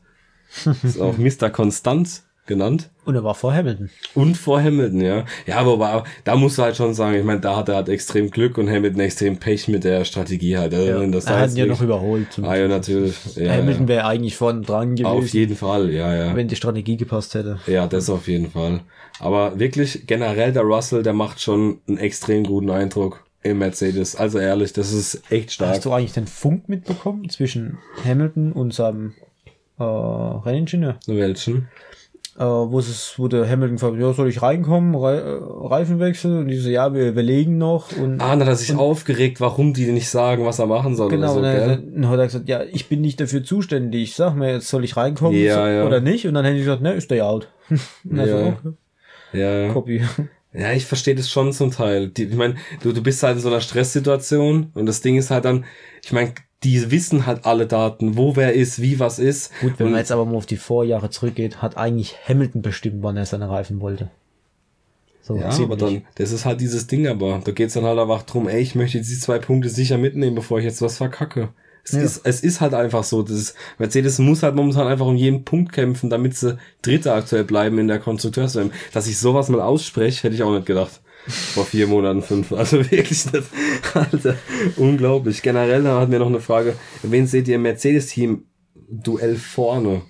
[0.84, 1.50] Ist auch Mr.
[1.50, 2.90] Konstant genannt.
[3.06, 3.90] Und er war vor Hamilton.
[4.16, 5.26] Und vor Hamilton, ja.
[5.46, 7.90] Ja, aber, aber da musst du halt schon sagen, ich meine, da hat er halt
[7.90, 10.74] extrem Glück und Hamilton extrem Pech mit der Strategie halt.
[10.74, 12.32] Also, wenn das er hat ihn ja noch überholt.
[12.34, 13.16] Zum Ah ja, natürlich.
[13.36, 13.88] Ja, Hamilton ja.
[13.88, 16.36] wäre eigentlich vorne dran gewesen, Auf jeden Fall, ja, ja.
[16.36, 17.60] wenn die Strategie gepasst hätte.
[17.68, 18.82] Ja, das auf jeden Fall.
[19.20, 24.16] Aber wirklich, generell der Russell, der macht schon einen extrem guten Eindruck im Mercedes.
[24.16, 25.72] Also ehrlich, das ist echt stark.
[25.72, 29.14] Hast du eigentlich den Funk mitbekommen zwischen Hamilton und seinem
[29.80, 30.98] äh, Renningenieur?
[31.08, 31.68] Welchen?
[32.36, 36.40] Äh, wo, es, wo der Hamilton fragt, ja, soll ich reinkommen, Re äh, Reifen wechseln?
[36.40, 37.96] Und die so, ja, wir überlegen noch.
[37.96, 41.10] Und Ah, na, hat er sich aufgeregt, warum die nicht sagen, was er machen soll.
[41.10, 44.16] Genau, oder und so, dann, dann hat er gesagt, ja, ich bin nicht dafür zuständig.
[44.16, 45.86] Sag mir jetzt, soll ich reinkommen Ja, so, ja.
[45.86, 46.26] oder nicht?
[46.26, 47.50] Und dann hätte ich gesagt, ne, ist der out.
[47.70, 48.26] Ja.
[48.26, 48.74] so, okay,
[49.34, 49.74] Ja, ja.
[49.74, 50.02] Copy.
[50.54, 52.10] Ja, ich verstehe das schon zum Teil.
[52.10, 55.32] Die, ich meine, du, du bist halt in so einer Stresssituation und das Ding ist
[55.32, 55.66] halt dann,
[56.04, 59.52] ich meine, die wissen halt alle Daten, wo wer ist, wie was ist.
[59.60, 63.04] Gut, wenn und, man jetzt aber mal auf die Vorjahre zurückgeht, hat eigentlich Hamilton bestimmt,
[63.04, 64.10] wann er seine Reifen wollte.
[65.22, 67.42] So, ja, aber dann, das ist halt dieses Ding aber.
[67.44, 70.60] Da geht's dann halt einfach drum, ey, ich möchte diese zwei Punkte sicher mitnehmen, bevor
[70.60, 71.50] ich jetzt was verkacke.
[71.86, 72.02] Es, Ja.
[72.02, 73.24] ist, es ist halt einfach so.
[73.24, 77.44] Das ist, Mercedes muss halt momentan einfach um jeden Punkt kämpfen, damit sie Dritte aktuell
[77.44, 78.72] bleiben in der Konstrukteurswm.
[78.94, 81.02] Dass ich sowas mal ausspreche, hätte ich auch nicht gedacht.
[81.28, 82.52] Vor vier Monaten, fünf.
[82.54, 83.44] Also wirklich nicht.
[83.94, 84.36] Alter,
[84.78, 85.42] unglaublich.
[85.42, 86.76] Generell hatten wir noch eine Frage.
[87.02, 88.44] Wen seht ihr im Mercedes-Team
[88.90, 90.02] Duell vorne?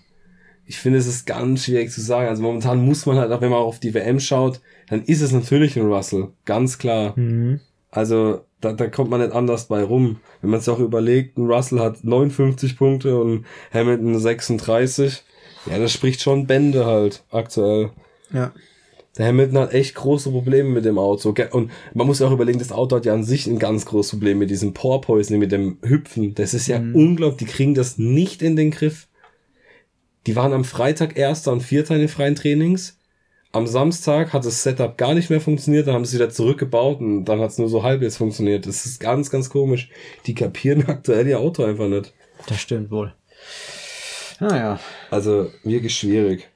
[0.65, 2.27] Ich finde, es ist ganz schwierig zu sagen.
[2.29, 5.31] Also momentan muss man halt, auch wenn man auf die WM schaut, dann ist es
[5.31, 6.29] natürlich ein Russell.
[6.45, 7.13] Ganz klar.
[7.17, 7.59] Mhm.
[7.91, 10.19] Also da, da kommt man nicht anders bei rum.
[10.41, 15.23] Wenn man sich auch überlegt, ein Russell hat 59 Punkte und Hamilton 36.
[15.65, 17.91] Ja, das spricht schon Bände halt aktuell.
[18.31, 18.51] Ja.
[19.17, 21.35] Der Hamilton hat echt große Probleme mit dem Auto.
[21.51, 24.11] Und man muss ja auch überlegen, das Auto hat ja an sich ein ganz großes
[24.11, 26.33] Problem mit diesem Porpoising, mit dem Hüpfen.
[26.33, 27.47] Das ist ja unglaublich.
[27.47, 29.07] Die kriegen das nicht in den Griff.
[30.25, 32.97] Die waren am Freitag Erster und Vierter in den freien Trainings.
[33.53, 37.25] Am Samstag hat das Setup gar nicht mehr funktioniert, dann haben sie wieder zurückgebaut und
[37.25, 38.65] dann hat es nur so halb jetzt funktioniert.
[38.65, 39.89] Das ist ganz, ganz komisch.
[40.25, 42.13] Die kapieren aktuell ihr Auto einfach nicht.
[42.47, 43.13] Das stimmt wohl.
[44.39, 44.79] Naja.
[45.11, 46.49] Also wirklich schwierig.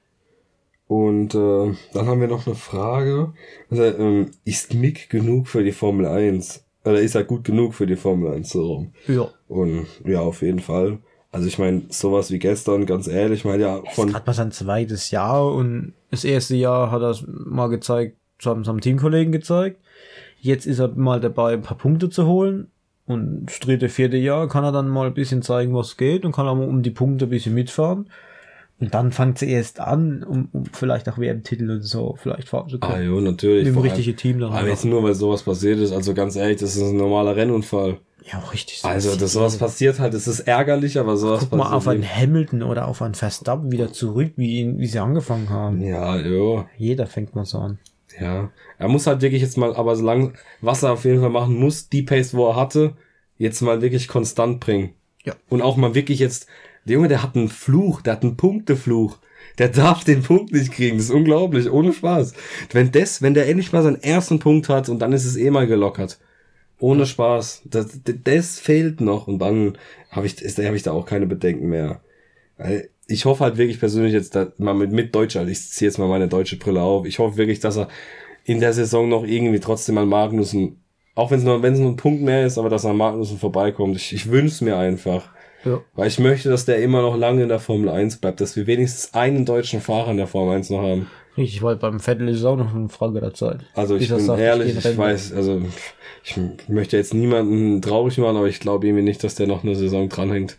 [0.88, 3.34] Und äh, dann haben wir noch eine Frage.
[3.70, 6.64] Also, ähm, ist Mick genug für die Formel 1?
[6.84, 8.94] Oder ist er gut genug für die Formel 1 so rum?
[9.08, 9.30] Ja.
[9.48, 11.00] Und ja, auf jeden Fall.
[11.32, 14.14] Also ich meine, sowas wie gestern, ganz ehrlich, ich meine ja von.
[14.14, 18.64] Hat mal sein zweites Jahr und das erste Jahr hat er es mal gezeigt, seinem,
[18.64, 19.80] seinem Teamkollegen gezeigt.
[20.40, 22.68] Jetzt ist er mal dabei, ein paar Punkte zu holen.
[23.06, 26.34] Und das dritte, vierte Jahr kann er dann mal ein bisschen zeigen, was geht und
[26.34, 28.10] kann auch mal um die Punkte ein bisschen mitfahren.
[28.80, 32.70] Und dann fängt sie erst an, um, um vielleicht auch WM-Titel und so vielleicht fahren
[32.70, 33.08] zu Ah, können.
[33.08, 33.66] jo, natürlich.
[33.66, 34.50] Mit dem richtigen Team dann.
[34.50, 34.70] Aber einfach.
[34.70, 37.98] jetzt nur, weil sowas passiert ist, also ganz ehrlich, das ist ein normaler Rennunfall.
[38.32, 38.84] ja, richtig.
[38.86, 41.76] Also, dass sowas passiert halt, das ist ärgerlich, aber sowas Guck mal passiert.
[41.78, 42.04] auf einen.
[42.04, 45.82] Hamilton oder auf einen Verstappen wieder zurück, wie, ihn, wie sie angefangen haben.
[45.82, 46.66] Ja, jo.
[46.78, 47.80] Jeder fängt mal so an.
[48.20, 51.60] Ja, er muss halt wirklich jetzt mal, aber solange, was er auf jeden Fall machen
[51.60, 52.94] muss, die Pace, wo er hatte,
[53.38, 54.92] jetzt mal wirklich konstant bringen.
[55.24, 55.34] Ja.
[55.50, 56.48] Und auch mal wirklich jetzt,
[56.88, 59.18] der Junge, der hat einen Fluch, der hat einen Punktefluch.
[59.58, 60.98] Der darf den Punkt nicht kriegen.
[60.98, 62.34] Das ist unglaublich, ohne Spaß.
[62.72, 65.50] Wenn das, wenn der endlich mal seinen ersten Punkt hat und dann ist es eh
[65.50, 66.20] mal gelockert.
[66.80, 67.64] Ohne Spaß.
[67.66, 69.78] Das, das fehlt noch und dann
[70.12, 72.02] habe ich, ist, hab ich da auch keine Bedenken mehr.
[73.08, 76.08] Ich hoffe halt wirklich persönlich jetzt, dass mal mit, mit Deutscher, ich ziehe jetzt mal
[76.08, 77.88] meine deutsche Brille auf, ich hoffe wirklich, dass er
[78.44, 80.82] in der Saison noch irgendwie trotzdem an Magnussen,
[81.16, 82.98] auch wenn es nur, wenn es nur ein Punkt mehr ist, aber dass er an
[82.98, 83.96] Magnussen vorbeikommt.
[83.96, 85.30] Ich, ich wünsche es mir einfach.
[85.66, 85.82] Ja.
[85.96, 88.68] Weil ich möchte, dass der immer noch lange in der Formel 1 bleibt, dass wir
[88.68, 91.08] wenigstens einen deutschen Fahrer in der Formel 1 noch haben.
[91.38, 93.60] Richtig, weil beim Vettel ist es auch noch eine Frage der Zeit.
[93.76, 94.98] Also ich bin sagt, ehrlich, ich, Rennen.
[94.98, 95.62] weiß, also
[96.24, 96.36] ich
[96.68, 100.10] möchte jetzt niemanden traurig machen, aber ich glaube irgendwie nicht, dass der noch eine Saison
[100.10, 100.58] dranhängt.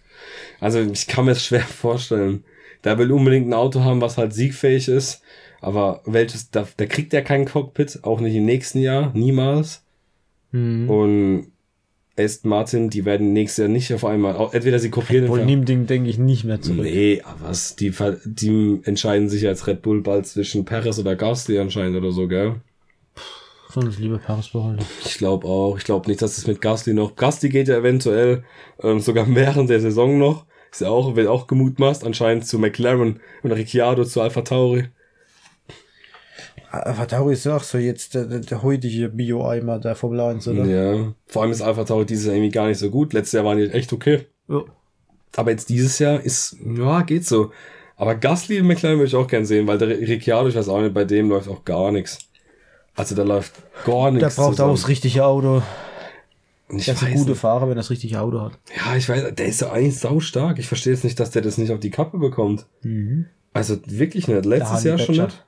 [0.61, 2.44] Also ich kann mir es schwer vorstellen.
[2.84, 5.20] Der will unbedingt ein Auto haben, was halt siegfähig ist,
[5.61, 9.84] aber welches, da, da kriegt er kein Cockpit, auch nicht im nächsten Jahr, niemals.
[10.52, 10.88] Mhm.
[10.88, 11.52] Und
[12.18, 15.68] Aston Martin, die werden nächstes Jahr nicht auf einmal, entweder sie kopieren Wohl den nimmt
[15.68, 16.83] Ding, denke ich, nicht mehr zurück.
[16.83, 17.92] Nee, aber was, die,
[18.24, 22.57] die entscheiden sich als Red Bull bald zwischen Perez oder Gasly anscheinend oder so, gell?
[23.70, 24.85] Sonst lieber Paris behalten.
[25.04, 25.76] Ich glaube auch.
[25.76, 27.16] Ich glaube nicht, dass es mit Gasly noch.
[27.16, 28.44] Gasly geht ja eventuell
[28.83, 30.46] ähm, sogar während der Saison noch.
[30.70, 34.88] Ist ja auch, wird auch gemutmaßt, anscheinend zu McLaren und Ricciardo zu Alpha Tauri.
[36.70, 40.64] Alpha Tauri ist auch so jetzt der, der, der heutige Bio-Eimer der Formel 1, oder?
[40.66, 41.12] Ja.
[41.26, 43.12] Vor allem ist Alpha Tauri dieses Jahr irgendwie gar nicht so gut.
[43.12, 44.26] Letztes Jahr waren die echt okay.
[44.48, 44.62] Ja.
[45.37, 47.52] Aber jetzt dieses Jahr ist, ja, geht so.
[47.96, 50.81] Aber Gasly in McLaren würde ich auch gern sehen, weil der Ricciardo, ich weiß auch
[50.81, 52.18] nicht, bei dem läuft auch gar nichts.
[52.94, 53.54] Also da läuft
[53.85, 54.35] gar nichts.
[54.35, 54.70] Der braucht zusammen.
[54.72, 55.62] auch das richtige Auto.
[56.68, 57.35] Und ich Der ist ein guter.
[57.35, 58.52] Fahrer, wenn er das richtige Auto hat.
[58.76, 60.59] Ja, ich weiß, der ist ja eigentlich sau stark.
[60.59, 62.66] Ich verstehe jetzt nicht, dass der das nicht auf die Kappe bekommt.
[63.54, 64.44] Also wirklich nicht.
[64.44, 65.44] Letztes Der Jahr schon nicht.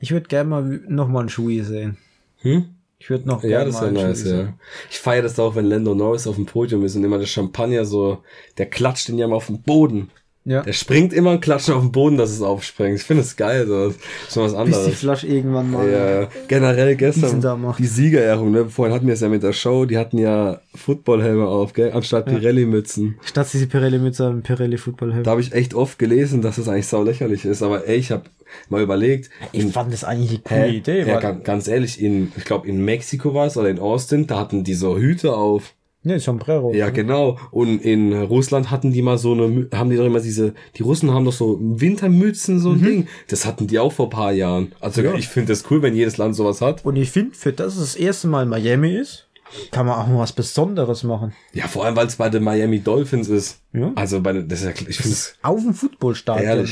[0.00, 1.96] Ich würde gerne mal nochmal einen Shui sehen.
[2.38, 2.66] Hm?
[2.98, 4.30] Ich würde noch Ja, gerne das mal wäre nice, ja.
[4.30, 4.54] sehen.
[4.90, 7.84] Ich feiere das auch, wenn Lando Norris auf dem Podium ist und immer der Champagner
[7.84, 8.22] so,
[8.58, 10.10] der klatscht ihn ja mal auf den Boden.
[10.48, 10.62] Ja.
[10.62, 13.00] Der springt immer und klatscht auf den Boden, dass es aufspringt.
[13.00, 13.88] Ich finde es geil, so.
[13.88, 14.98] Das ist schon was Bis die anderes.
[15.00, 15.90] Flasche irgendwann mal.
[15.90, 17.42] Ja, generell gestern
[17.76, 18.66] die Siegerehrung, ne?
[18.66, 21.90] Vorhin hatten wir es ja mit der Show, die hatten ja Footballhelme auf, gell?
[21.92, 23.16] Anstatt Pirelli-Mützen.
[23.24, 26.68] Statt diese Pirelli mit seinem Pirelli Football Da habe ich echt oft gelesen, dass es
[26.68, 28.22] eigentlich sau lächerlich ist, aber ey, ich habe
[28.68, 30.76] mal überlegt, Ich in, fand das eigentlich eine coole Hä?
[30.76, 31.00] Idee.
[31.08, 34.38] ja, ganz, ganz ehrlich, in, ich glaube in Mexiko war es oder in Austin, da
[34.38, 35.72] hatten die so Hüte auf.
[36.06, 36.72] Ne, Sombrero.
[36.72, 37.38] Ja, genau.
[37.50, 41.10] Und in Russland hatten die mal so eine, haben die doch immer diese, die Russen
[41.12, 43.08] haben doch so Wintermützen, so ein Ding.
[43.28, 44.72] Das hatten die auch vor paar Jahren.
[44.80, 45.14] Also Ja.
[45.14, 46.84] ich finde das cool, wenn jedes Land sowas hat.
[46.84, 49.26] Und ich finde, für das es das erste Mal in Miami ist,
[49.70, 51.32] kann man auch mal was Besonderes machen.
[51.52, 53.60] Ja, vor allem, weil es bei den Miami Dolphins ist.
[53.72, 53.92] Ja.
[53.94, 56.68] Also bei den, das ist ja, ich finde es Auf dem Footballstadion.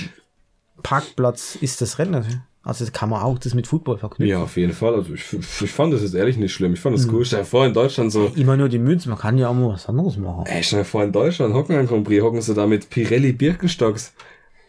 [0.83, 2.43] Parkplatz ist das Rennen.
[2.65, 4.27] Also kann man auch das mit Football verknüpfen.
[4.31, 4.95] Ja, auf jeden Fall.
[4.95, 6.73] Also ich, ich fand das jetzt ehrlich nicht schlimm.
[6.73, 7.03] Ich fand Mhm.
[7.03, 7.25] das cool.
[7.25, 9.75] Stell dir vor, in Deutschland so, Immer nur die Münzen, man kann ja auch mal
[9.75, 10.45] was anderes machen.
[10.47, 13.33] ey, stell dir vor, in Deutschland hocken ein Grand Prix, hocken sie da mit Pirelli
[13.33, 14.13] Birkenstocks.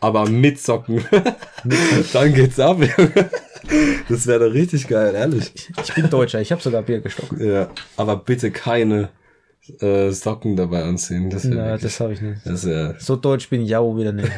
[0.01, 1.03] Aber mit Socken.
[2.13, 2.77] Dann geht's ab.
[4.09, 5.51] Das wäre doch richtig geil, ehrlich.
[5.81, 7.39] Ich bin Deutscher, ich habe sogar Birkenstock.
[7.39, 9.09] Ja, aber bitte keine
[9.79, 11.29] äh, Socken dabei anziehen.
[11.29, 12.41] Das Na, wirklich- das habe ich nicht.
[12.45, 14.31] das wär, So deutsch bin ich auch wieder nicht.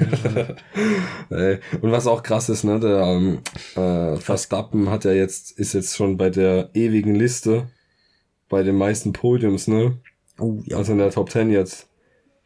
[1.29, 1.59] ey.
[1.81, 3.39] Und was auch krass ist, ne, der ähm,
[3.75, 7.67] äh, Verstappen hat ja jetzt, ist jetzt schon bei der ewigen Liste
[8.49, 9.97] bei den meisten Podiums, ne?
[10.39, 10.77] Oh, ja.
[10.77, 11.87] Also in der Top 10 jetzt.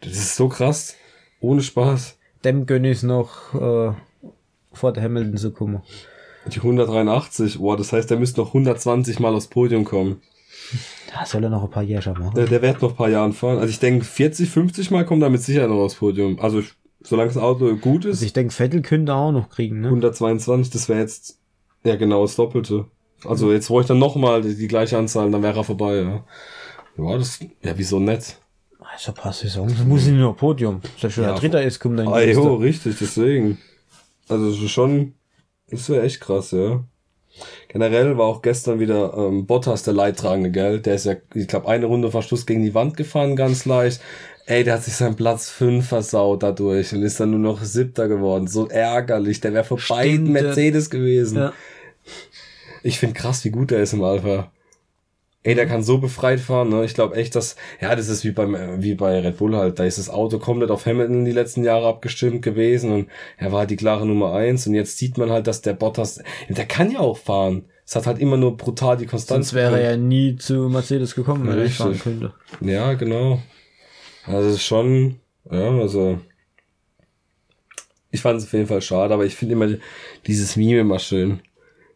[0.02, 0.96] Das ist so krass.
[1.42, 2.18] Ohne Spaß.
[2.44, 3.94] Dem gönne ich noch äh,
[4.74, 5.82] vor der Hamilton zu kommen.
[6.48, 10.22] Die 183, boah, das heißt, der müsste noch 120 Mal aufs Podium kommen.
[11.14, 12.36] Da soll er noch ein paar Jährchen machen.
[12.36, 13.58] Der, der wird noch ein paar Jahren fahren.
[13.58, 16.40] Also ich denke, 40, 50 Mal kommt er mit Sicherheit noch aufs Podium.
[16.40, 19.82] Also ich, solange das Auto gut ist, Also ich denke, Vettel könnte auch noch kriegen,
[19.82, 19.88] ne?
[19.88, 21.40] 122, das wäre jetzt
[21.84, 22.86] ja genau das Doppelte.
[23.26, 26.24] Also jetzt bräuchte er nochmal die, die gleiche Anzahl, dann wäre er vorbei, ja.
[26.98, 28.38] Ja, das, ja, wieso nett?
[28.80, 30.82] Also ein paar Saisons, das muss ich nur Podium.
[31.00, 33.58] Selbst wenn Ja, er Dritter ist, kommt die Ah, jo, richtig, deswegen.
[34.28, 35.14] Also ist schon,
[35.70, 36.84] das wäre echt krass, ja.
[37.70, 40.80] Generell war auch gestern wieder ähm, Bottas der Leidtragende, gell?
[40.80, 44.02] Der ist ja, ich glaube, eine Runde Verschluss gegen die Wand gefahren, ganz leicht.
[44.46, 48.08] Ey, der hat sich seinen Platz 5 versaut dadurch und ist dann nur noch Siebter
[48.08, 48.48] geworden.
[48.48, 49.40] So ärgerlich.
[49.40, 51.38] Der wäre vor beiden Stimmt, der- Mercedes gewesen.
[51.38, 51.54] Ja.
[52.84, 54.52] Ich finde krass, wie gut er ist im Alpha.
[55.44, 56.86] Ey, der kann so befreit fahren, ne?
[56.86, 59.80] Ich glaube echt, dass, ja, das ist wie beim, äh, wie bei Red Bull halt.
[59.80, 63.62] Da ist das Auto komplett auf Hamilton die letzten Jahre abgestimmt gewesen und er war
[63.62, 66.92] halt die klare Nummer eins und jetzt sieht man halt, dass der Bottas, der kann
[66.92, 67.66] ja auch fahren.
[67.86, 69.50] Es hat halt immer nur brutal die Konstanz.
[69.50, 72.04] Sonst wäre er ja nie zu Mercedes gekommen, wenn er nicht fahren Richtig.
[72.04, 72.34] könnte.
[72.62, 73.42] Ja, genau.
[74.26, 76.20] Also es ist schon, ja, also
[78.12, 79.78] ich fand es auf jeden Fall schade, aber ich finde immer
[80.28, 81.42] dieses Meme immer schön.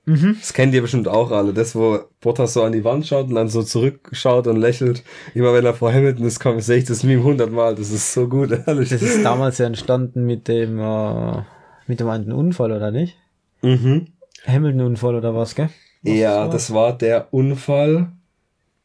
[0.05, 1.51] Das kennt ihr bestimmt auch alle.
[1.51, 5.03] Das, wo Bottas so an die Wand schaut und dann so zurückschaut und lächelt.
[5.33, 7.73] Immer wenn er vor Hamilton ist, kommt, sehe ich das Meme hundertmal.
[7.73, 8.89] Das ist so gut, ehrlich.
[8.89, 11.41] Das ist damals ja entstanden mit dem, äh,
[11.87, 13.17] mit dem einen Unfall, oder nicht?
[13.61, 14.07] mhm.
[14.45, 15.69] Hamilton-Unfall oder was, gell?
[16.03, 16.49] Was Ja, war?
[16.51, 18.11] das war der Unfall.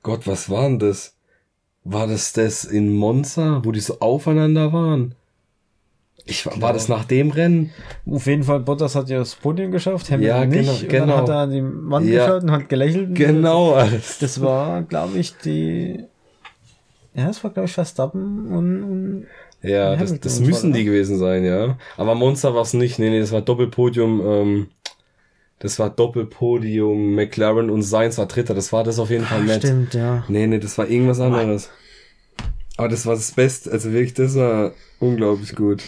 [0.03, 1.17] Gott, was war denn das?
[1.85, 5.15] War das das in Monza, wo die so aufeinander waren?
[6.27, 7.71] Ich, war, war das nach dem Rennen?
[8.09, 10.83] Auf jeden Fall, Bottas hat ja das Podium geschafft, Hamilton Ja, genau, nicht.
[10.83, 11.07] Und genau.
[11.07, 12.27] dann hat er an die Wand Ja.
[12.27, 13.15] geschaut und hat gelächelt.
[13.15, 14.19] Genau, alles.
[14.19, 16.05] Das war, glaube ich, die.
[17.15, 19.27] Ja, das war, glaube ich, Verstappen und, und
[19.63, 21.77] Ja, das, das müssen die gewesen sein, ja.
[21.97, 22.99] Aber Monza war es nicht.
[22.99, 24.21] Nee, nee, das war Doppelpodium.
[24.25, 24.67] Ähm,
[25.59, 27.15] das war Doppelpodium.
[27.15, 28.55] McLaren und Sainz war Dritter.
[28.55, 29.63] Das war das auf jeden Fall nett.
[29.63, 30.25] Stimmt, ja.
[30.29, 31.71] Nee, nee, das war irgendwas anderes.
[32.81, 33.71] Aber das war das Beste.
[33.71, 35.83] Also wirklich, das war unglaublich gut.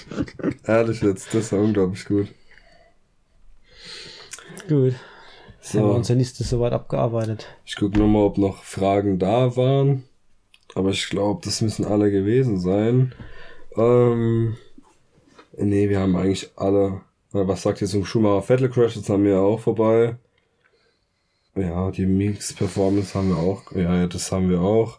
[0.66, 2.28] Ehrlich jetzt, das war unglaublich gut.
[4.68, 4.94] Gut.
[5.59, 7.46] Jetzt haben wir So, unsere Liste soweit abgearbeitet.
[7.64, 10.05] ich gucke nochmal, ob noch Fragen da waren.
[10.74, 13.14] Aber ich glaube, das müssen alle gewesen sein.
[13.74, 14.59] Ähm,
[15.57, 17.00] nee, wir haben eigentlich alle.
[17.31, 18.96] Was sagt ihr zum Schumacher Vettel Crash?
[18.96, 20.16] Jetzt haben wir auch vorbei.
[21.55, 23.72] Ja, die Mix-Performance haben wir auch.
[23.72, 24.98] Ja, das haben wir auch.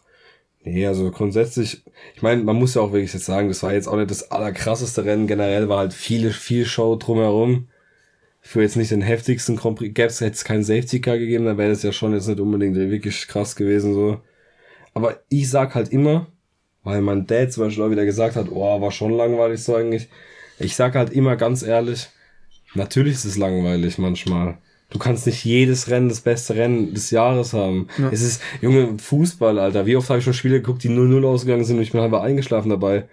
[0.66, 1.84] Nee, also grundsätzlich,
[2.16, 4.32] ich meine, man muss ja auch wirklich jetzt sagen, das war jetzt auch nicht das
[4.32, 5.28] allerkrasseste Rennen.
[5.28, 7.68] Generell war halt viele, viel Show drumherum.
[8.40, 9.94] Für jetzt nicht den heftigsten Grand Prix.
[9.94, 13.28] Gäbe es keinen Safety Car gegeben, dann wäre das ja schon jetzt nicht unbedingt wirklich
[13.28, 14.22] krass gewesen, so.
[14.94, 16.28] Aber ich sag halt immer,
[16.84, 20.08] weil mein Dad zum Beispiel auch wieder gesagt hat, oh, war schon langweilig so eigentlich.
[20.60, 22.10] Ich sag halt immer ganz ehrlich,
[22.76, 24.58] natürlich ist es langweilig manchmal.
[24.94, 27.88] Du kannst nicht jedes Rennen das beste Rennen des Jahres haben.
[27.98, 28.10] Ja.
[28.12, 29.88] Es ist, Junge, Fußball, Alter.
[29.88, 32.22] Wie oft habe ich schon Spiele geguckt, die 0-0 ausgegangen sind und ich bin halber
[32.22, 33.06] eingeschlafen dabei.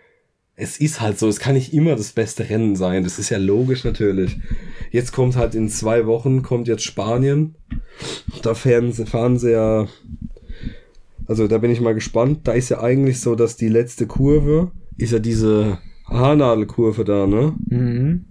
[0.57, 3.03] Es ist halt so, es kann nicht immer das beste Rennen sein.
[3.03, 4.37] Das ist ja logisch natürlich.
[4.91, 7.55] Jetzt kommt halt in zwei Wochen, kommt jetzt Spanien.
[8.43, 9.89] Da fahren, fahren sie ja,
[11.27, 12.41] also da bin ich mal gespannt.
[12.45, 17.55] Da ist ja eigentlich so, dass die letzte Kurve ist ja diese Haarnadelkurve da, ne?
[17.69, 18.27] Mhm.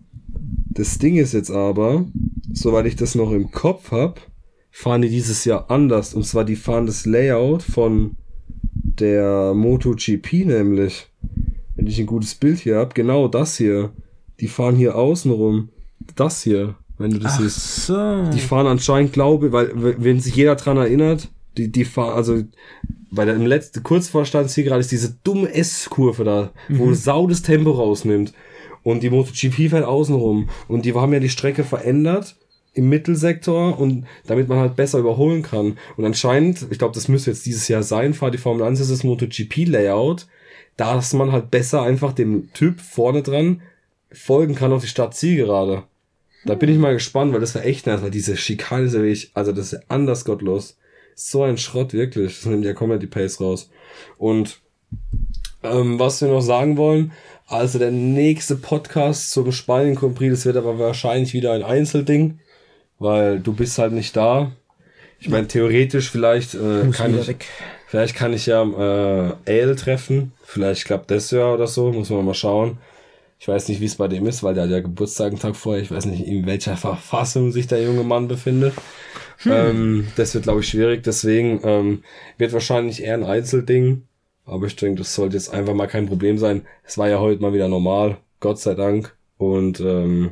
[0.72, 2.06] Das Ding ist jetzt aber,
[2.54, 4.22] soweit ich das noch im Kopf hab,
[4.72, 6.14] fahren die dieses Jahr anders.
[6.14, 8.16] Und zwar die fahren das Layout von
[9.00, 11.08] der MotoGP nämlich.
[11.76, 13.92] Wenn ich ein gutes Bild hier hab, genau das hier.
[14.40, 15.70] Die fahren hier außen rum.
[16.16, 17.86] Das hier, wenn du das Ach siehst.
[17.86, 18.30] So.
[18.34, 22.44] Die fahren anscheinend, glaube weil, wenn sich jeder dran erinnert, die, die fahren, also,
[23.12, 26.80] bei der im letzten, kurz vor Startziel gerade ist diese dumme S-Kurve da, mhm.
[26.80, 28.34] wo Sau das Tempo rausnimmt.
[28.84, 30.50] Und die MotoGP fährt außenrum.
[30.68, 32.36] Und die haben ja die Strecke verändert
[32.74, 35.78] im Mittelsektor und damit man halt besser überholen kann.
[35.98, 38.92] Und anscheinend, ich glaube, das müsste jetzt dieses Jahr sein, fahrt die Formel 1 ist
[38.92, 40.28] das MotoGP-Layout,
[40.78, 43.62] dass man halt besser einfach dem Typ vorne dran
[44.12, 45.84] folgen kann auf die Startzielgerade.
[46.46, 49.02] Da bin ich mal gespannt, weil das war echt nice, weil diese Schikane ist ja
[49.02, 50.78] wirklich, also das ist anders gottlos.
[51.16, 52.36] So ein Schrott, wirklich.
[52.38, 53.70] Das nimmt ja komplett die Pace raus.
[54.18, 54.62] Und
[55.64, 57.12] ähm, was wir noch sagen wollen,
[57.50, 62.40] also der nächste Podcast zum Spanien Grand Prix, das wird aber wahrscheinlich wieder ein Einzelding,
[63.00, 64.52] weil du bist halt nicht da.
[65.20, 67.46] Ich meine, theoretisch vielleicht äh, kann ich, weg.
[67.88, 70.32] vielleicht kann ich ja äh, Ale treffen.
[70.44, 72.78] Vielleicht klappt das ja oder so, muss man mal schauen.
[73.40, 75.56] Ich weiß nicht, wie es bei dem ist, weil der hat ja Geburtstag einen Tag
[75.56, 75.82] vorher.
[75.82, 78.74] Ich weiß nicht, in welcher Verfassung sich der junge Mann befindet.
[79.40, 79.52] Hm.
[79.52, 81.04] Ähm, das wird, glaube ich, schwierig.
[81.04, 82.04] Deswegen ähm,
[82.38, 84.04] wird wahrscheinlich eher ein Einzelding.
[84.50, 86.64] Aber ich denke, das sollte jetzt einfach mal kein Problem sein.
[86.84, 89.16] Es war ja heute mal wieder normal, Gott sei Dank.
[89.38, 90.32] Und ähm,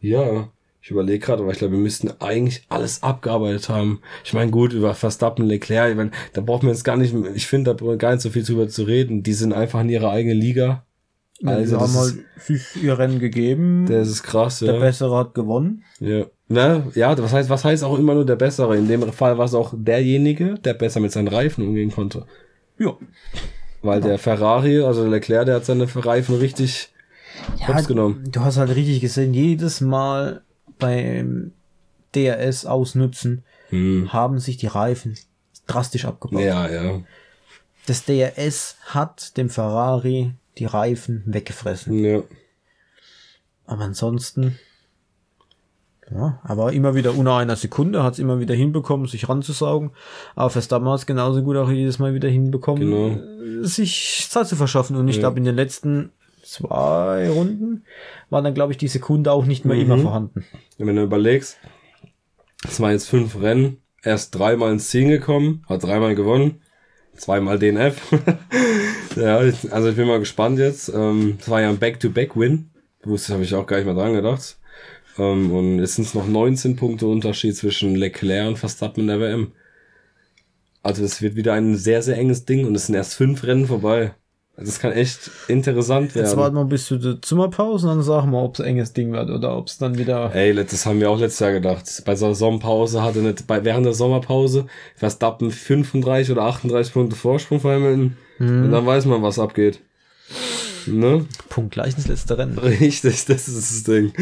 [0.00, 0.48] ja,
[0.80, 4.00] ich überlege gerade, aber ich glaube, wir müssten eigentlich alles abgearbeitet haben.
[4.24, 7.46] Ich meine, gut, über Verstappen, Leclerc, ich mein, da braucht man jetzt gar nicht, ich
[7.46, 9.22] finde, da gar nicht so viel drüber zu reden.
[9.22, 10.84] Die sind einfach in ihrer eigenen Liga.
[11.40, 12.14] Ja, also, die haben halt
[12.82, 13.86] ihr Rennen gegeben.
[13.86, 14.72] Das ist krass, ja.
[14.72, 15.84] Der Bessere hat gewonnen.
[16.00, 16.24] Ja.
[16.48, 18.76] Na, ja, was heißt, was heißt auch immer nur der Bessere?
[18.76, 22.24] In dem Fall war es auch derjenige, der besser mit seinen Reifen umgehen konnte.
[22.78, 22.96] Ja.
[23.82, 26.90] Weil der Ferrari, also der Leclerc, der hat seine Reifen richtig
[27.66, 28.24] ja, genommen.
[28.30, 30.42] Du hast halt richtig gesehen, jedes Mal
[30.78, 31.52] beim
[32.14, 34.12] DRS ausnutzen, hm.
[34.12, 35.16] haben sich die Reifen
[35.66, 36.40] drastisch abgebaut.
[36.40, 37.02] Ja, ja.
[37.86, 42.04] Das DRS hat dem Ferrari die Reifen weggefressen.
[42.04, 42.22] Ja.
[43.66, 44.58] Aber ansonsten
[46.10, 49.90] ja, aber immer wieder unter einer Sekunde hat es immer wieder hinbekommen, sich ranzusaugen.
[50.34, 53.64] Aber Verstappen hat es genauso gut auch jedes Mal wieder hinbekommen, genau.
[53.66, 54.96] sich Zeit zu verschaffen.
[54.96, 55.20] Und ich ja.
[55.20, 57.84] glaube, in den letzten zwei Runden
[58.30, 59.82] war dann, glaube ich, die Sekunde auch nicht mehr mhm.
[59.82, 60.44] immer vorhanden.
[60.78, 61.58] Wenn du überlegst,
[62.66, 66.62] es waren jetzt fünf Rennen, erst dreimal ins Ziel gekommen, hat dreimal gewonnen,
[67.14, 68.00] zweimal DNF.
[69.16, 70.88] ja, also ich bin mal gespannt jetzt.
[70.88, 72.70] Ähm, es war ja ein Back-to-Back-Win.
[73.04, 74.58] Wusste, habe ich auch gar nicht mehr dran gedacht.
[75.18, 79.52] Ähm, und es sind noch 19 Punkte Unterschied zwischen Leclerc und Verstappen in der WM.
[80.82, 83.66] Also es wird wieder ein sehr, sehr enges Ding und es sind erst fünf Rennen
[83.66, 84.14] vorbei.
[84.58, 86.26] Also es kann echt interessant werden.
[86.26, 88.92] Jetzt warten wir bis zu der Zimmerpause und dann sagen wir, ob es ein enges
[88.92, 90.34] Ding wird oder ob es dann wieder.
[90.34, 91.84] Ey, das haben wir auch letztes Jahr gedacht.
[92.04, 94.66] Bei so einer Sommerpause hatte nicht, bei, während der Sommerpause
[94.96, 98.16] Verstappen 35 oder 38 Punkte Vorsprung vor Hamilton.
[98.40, 98.64] Mhm.
[98.64, 99.80] Und dann weiß man, was abgeht.
[100.86, 101.26] Ne?
[101.48, 102.58] Punkt gleich ins letzte Rennen.
[102.58, 104.12] Richtig, das ist das Ding.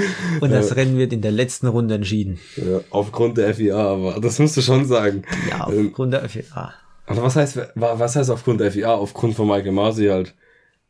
[0.40, 0.76] Und das ja.
[0.76, 2.38] Rennen wird in der letzten Runde entschieden.
[2.56, 5.22] Ja, aufgrund der FIA, aber das musst du schon sagen.
[5.50, 6.74] Ja, ähm, aufgrund der FIA.
[7.06, 8.94] Aber was heißt, was heißt aufgrund der FIA?
[8.94, 10.34] Aufgrund von Michael Masi halt.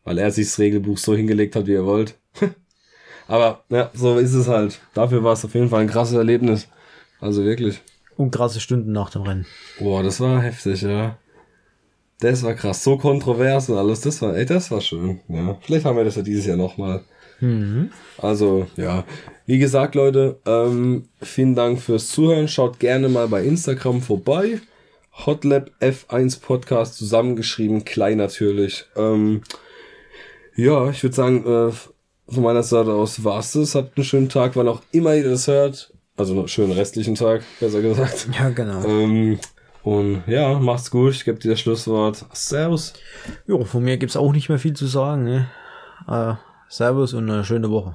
[0.05, 2.14] Weil er sich das Regelbuch so hingelegt hat, wie er wollt.
[3.29, 4.81] aber ja, so ist es halt.
[4.94, 6.68] Dafür war es auf jeden Fall ein krasses Erlebnis.
[7.20, 7.81] Also wirklich.
[8.16, 9.46] Und krasse Stunden nach dem Rennen.
[9.79, 11.18] Boah, das war heftig, ja.
[12.20, 15.20] Das war krass, so kontrovers und alles, das war, ey, das war schön.
[15.29, 17.02] Ja, vielleicht haben wir das ja dieses Jahr nochmal.
[17.40, 17.90] Mhm.
[18.18, 19.05] Also, ja.
[19.44, 22.48] Wie gesagt, Leute, ähm, vielen Dank fürs Zuhören.
[22.48, 24.61] Schaut gerne mal bei Instagram vorbei.
[25.24, 28.87] Hotlab F1 Podcast zusammengeschrieben, klein natürlich.
[28.96, 29.42] Ähm,
[30.57, 31.72] ja, ich würde sagen, äh,
[32.32, 33.74] von meiner Seite aus war's das.
[33.74, 35.93] Habt einen schönen Tag, wann auch immer ihr das hört.
[36.16, 38.28] Also noch schönen restlichen Tag, besser gesagt.
[38.36, 38.84] Ja, genau.
[38.84, 39.38] Ähm,
[39.87, 41.12] und ja, macht's gut.
[41.12, 42.24] Ich gebe dir das Schlusswort.
[42.32, 42.93] Servus.
[43.47, 45.22] Jo, von mir gibt's auch nicht mehr viel zu sagen.
[45.22, 45.49] Ne?
[46.09, 46.34] Äh,
[46.68, 47.95] servus und eine schöne Woche.